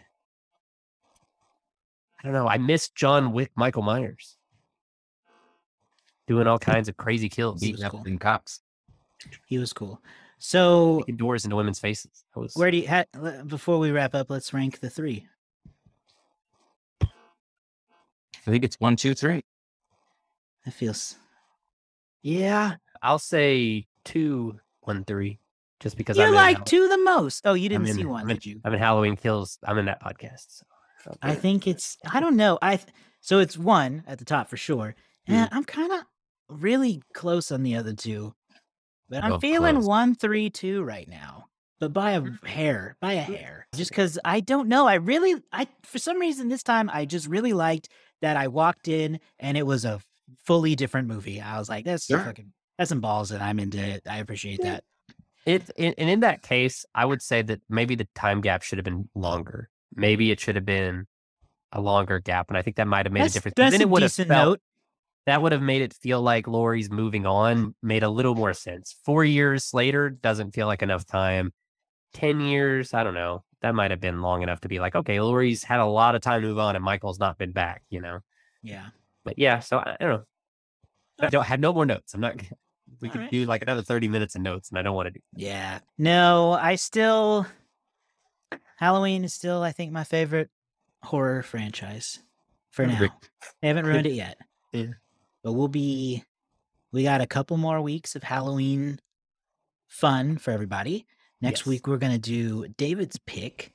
[2.18, 2.48] I don't know.
[2.48, 4.35] I miss John Wick Michael Myers
[6.26, 8.02] doing all kinds of crazy kills, He Beating was up cool.
[8.04, 8.60] in cops.
[9.46, 10.00] He was cool.
[10.38, 12.24] So, kicking doors into women's faces.
[12.34, 13.04] That was where do you, ha-
[13.46, 15.26] before we wrap up, let's rank the three.
[17.02, 19.42] I think it's one, two, three.
[20.64, 21.16] That feels,
[22.22, 22.74] yeah.
[23.02, 25.38] I'll say two, one, three,
[25.80, 27.46] just because you I'm like Hall- two the most.
[27.46, 28.60] Oh, you didn't I'm see one, I'm in- did you?
[28.64, 29.58] I'm in Halloween Kills.
[29.64, 30.62] I'm in that podcast.
[31.04, 31.16] So.
[31.22, 32.58] I think it's, I don't know.
[32.60, 32.80] I,
[33.20, 34.94] so it's one at the top for sure.
[35.28, 35.32] Mm.
[35.34, 36.00] And I'm kind of
[36.48, 38.34] really close on the other two,
[39.08, 39.86] but I'm Real feeling close.
[39.86, 41.46] one, three, two right now.
[41.78, 42.46] But by a Mm.
[42.46, 43.66] hair, by a hair.
[43.74, 44.86] Just because I don't know.
[44.86, 47.88] I really, I, for some reason this time, I just really liked
[48.22, 50.00] that I walked in and it was a
[50.44, 51.40] fully different movie.
[51.40, 52.18] I was like, that's Sure.
[52.24, 54.02] fucking, that's some balls and I'm into it.
[54.08, 54.84] I appreciate that.
[55.44, 58.78] It in, and in that case, I would say that maybe the time gap should
[58.78, 59.68] have been longer.
[59.94, 61.06] Maybe it should have been
[61.72, 63.54] a longer gap, and I think that might have made that's a difference.
[63.56, 64.60] that's Then a it would have decent felt note.
[65.26, 67.74] That would have made it feel like Laurie's moving on.
[67.82, 68.94] Made a little more sense.
[69.04, 71.52] Four years later doesn't feel like enough time.
[72.14, 73.42] Ten years, I don't know.
[73.62, 76.20] That might have been long enough to be like, okay, Laurie's had a lot of
[76.20, 77.82] time to move on, and Michael's not been back.
[77.90, 78.20] You know.
[78.62, 78.86] Yeah.
[79.24, 80.24] But yeah, so I, I don't know.
[81.20, 82.14] I don't have no more notes.
[82.14, 82.36] I'm not.
[83.00, 83.30] We All could right.
[83.30, 85.20] do like another 30 minutes of notes, and I don't want to do.
[85.34, 85.80] Yeah.
[85.98, 87.46] No, I still
[88.76, 90.50] Halloween is still I think my favorite
[91.02, 92.20] horror franchise
[92.70, 93.08] for now.
[93.60, 94.38] They haven't ruined it yet.
[94.72, 94.92] Yeah.
[95.46, 96.24] But we'll be
[96.92, 98.98] we got a couple more weeks of Halloween
[99.86, 101.06] fun for everybody.
[101.40, 101.66] Next Yes.
[101.66, 103.72] week we're going to do David's pick.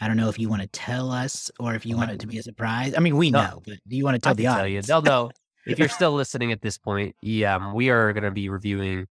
[0.00, 2.26] I don't know if you want to tell us or if you want it to
[2.26, 2.94] be a surprise.
[2.96, 3.40] I mean, we No.
[3.42, 4.88] know, but do you want to I tell the can tell you, audience?
[4.88, 5.30] they'll know
[5.64, 7.14] if you're still listening at this point.
[7.22, 9.06] Yeah, um, we are going to be reviewing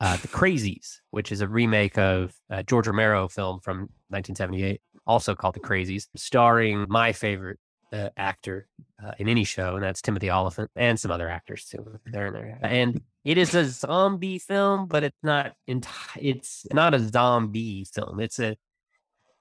[0.00, 4.80] uh, the Crazies, which is a remake of uh, George Romero film from 1978.
[5.06, 7.58] also called The Crazies, starring my favorite
[7.92, 8.66] uh, actor
[9.04, 11.98] uh, in any show, and that's Timothy Olyphant, and some other actors too.
[12.06, 15.54] They're in there, and it is a zombie film, but it's not.
[15.68, 18.20] Enti- it's not a zombie film.
[18.20, 18.56] It's a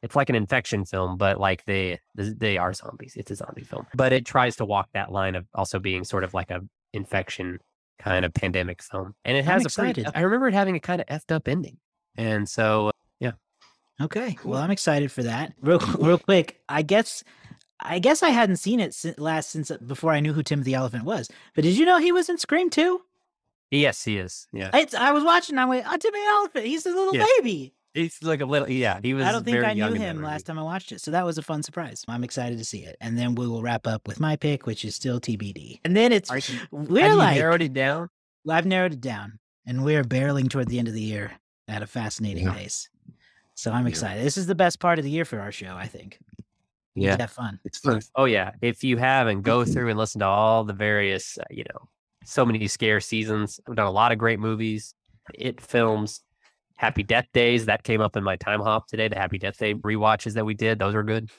[0.02, 3.14] it's like an infection film, but like they they are zombies.
[3.16, 6.24] It's a zombie film, but it tries to walk that line of also being sort
[6.24, 6.62] of like a
[6.94, 7.60] infection
[8.00, 10.06] kind of pandemic film, and it I'm has a pretty.
[10.16, 11.78] I remember it having a kind of effed up ending,
[12.16, 13.34] and so yeah.
[14.02, 14.38] Okay.
[14.46, 15.54] Well, I'm excited for that.
[15.62, 17.24] Real, real quick, I guess,
[17.82, 20.76] I guess I hadn't seen it si- last since uh, before I knew who Timothy
[20.76, 21.30] Olyphant was.
[21.56, 23.02] But did you know he was in Scream too?
[23.72, 24.48] yes, he is.
[24.52, 25.58] Yeah, I, I was watching.
[25.58, 26.66] I went, oh, Timothy Olyphant.
[26.66, 27.26] He's a little Yeah.
[27.38, 27.74] baby.
[27.94, 28.70] he's like a little.
[28.70, 29.26] Yeah, he was.
[29.26, 31.12] I don't think I knew young in that him last time I watched it, so
[31.12, 32.04] that was a fun surprise.
[32.08, 34.84] I'm excited to see it, and then we will wrap up with my pick, which
[34.84, 35.80] is still TBD.
[35.86, 38.10] And then it's you- we're like narrowed it down?
[38.50, 41.34] I've narrowed it down, and we're barreling toward the end of the year
[41.68, 42.54] at a fascinating Yeah.
[42.54, 42.90] pace.
[43.54, 43.90] So I'm Yeah.
[43.90, 44.24] excited.
[44.26, 46.18] This is the best part of the year for our show, I think.
[47.00, 47.18] We Yeah.
[47.20, 47.60] have fun.
[47.66, 48.02] It's fun.
[48.16, 51.64] Oh yeah, if you haven't, go through and listen to all the various, uh, you
[51.74, 51.88] know,
[52.26, 53.60] so many scare seasons.
[53.68, 54.94] I've done a lot of great movies,
[55.34, 56.22] it films,
[56.76, 59.08] Happy Death Days that came up in my time hop today.
[59.08, 61.30] The Happy Death Day rewatches that we did, those are good.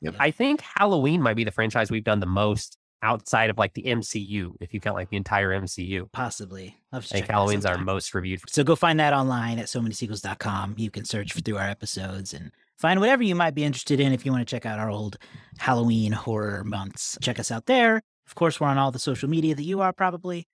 [0.00, 0.14] Yep.
[0.18, 3.82] I think Halloween might be the franchise we've done the most outside of like the
[3.82, 6.10] MCU, if you count like the entire MCU.
[6.12, 6.76] Possibly.
[6.92, 8.40] I'll have to I think Halloween's our most reviewed.
[8.48, 10.76] So go find that online at so many sequels.com.
[10.78, 12.52] You can search through our episodes and
[12.82, 15.16] find whatever you might be interested in if you want to check out our old
[15.58, 17.16] Halloween horror months.
[17.22, 18.02] Check us out there.
[18.26, 20.48] Of course, we're on all the social media that you are probably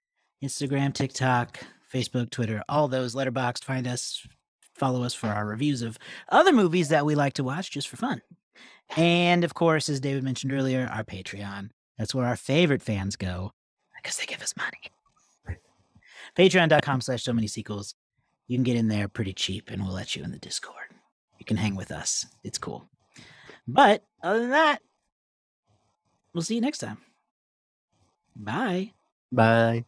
[0.45, 1.59] Instagram, TikTok,
[1.91, 3.15] Facebook, Twitter, all those.
[3.15, 3.65] Letterboxd.
[3.65, 4.27] Find us,
[4.75, 5.99] follow us for our reviews of
[6.29, 8.21] other movies that we like to watch just for fun.
[8.95, 11.71] And of course, as David mentioned earlier, our Patreon.
[11.97, 13.53] That's where our favorite fans go
[13.97, 15.59] because they give us money.
[16.37, 17.95] Patreon.com slash so many sequels.
[18.49, 20.88] You can get in there pretty cheap and we'll let you in the Discord.
[21.39, 22.27] You can hang with us.
[22.45, 22.89] It's cool.
[23.67, 24.83] But other than that,
[26.33, 26.99] we'll see you next time.
[28.37, 28.93] Bye.
[29.33, 29.85] Bye.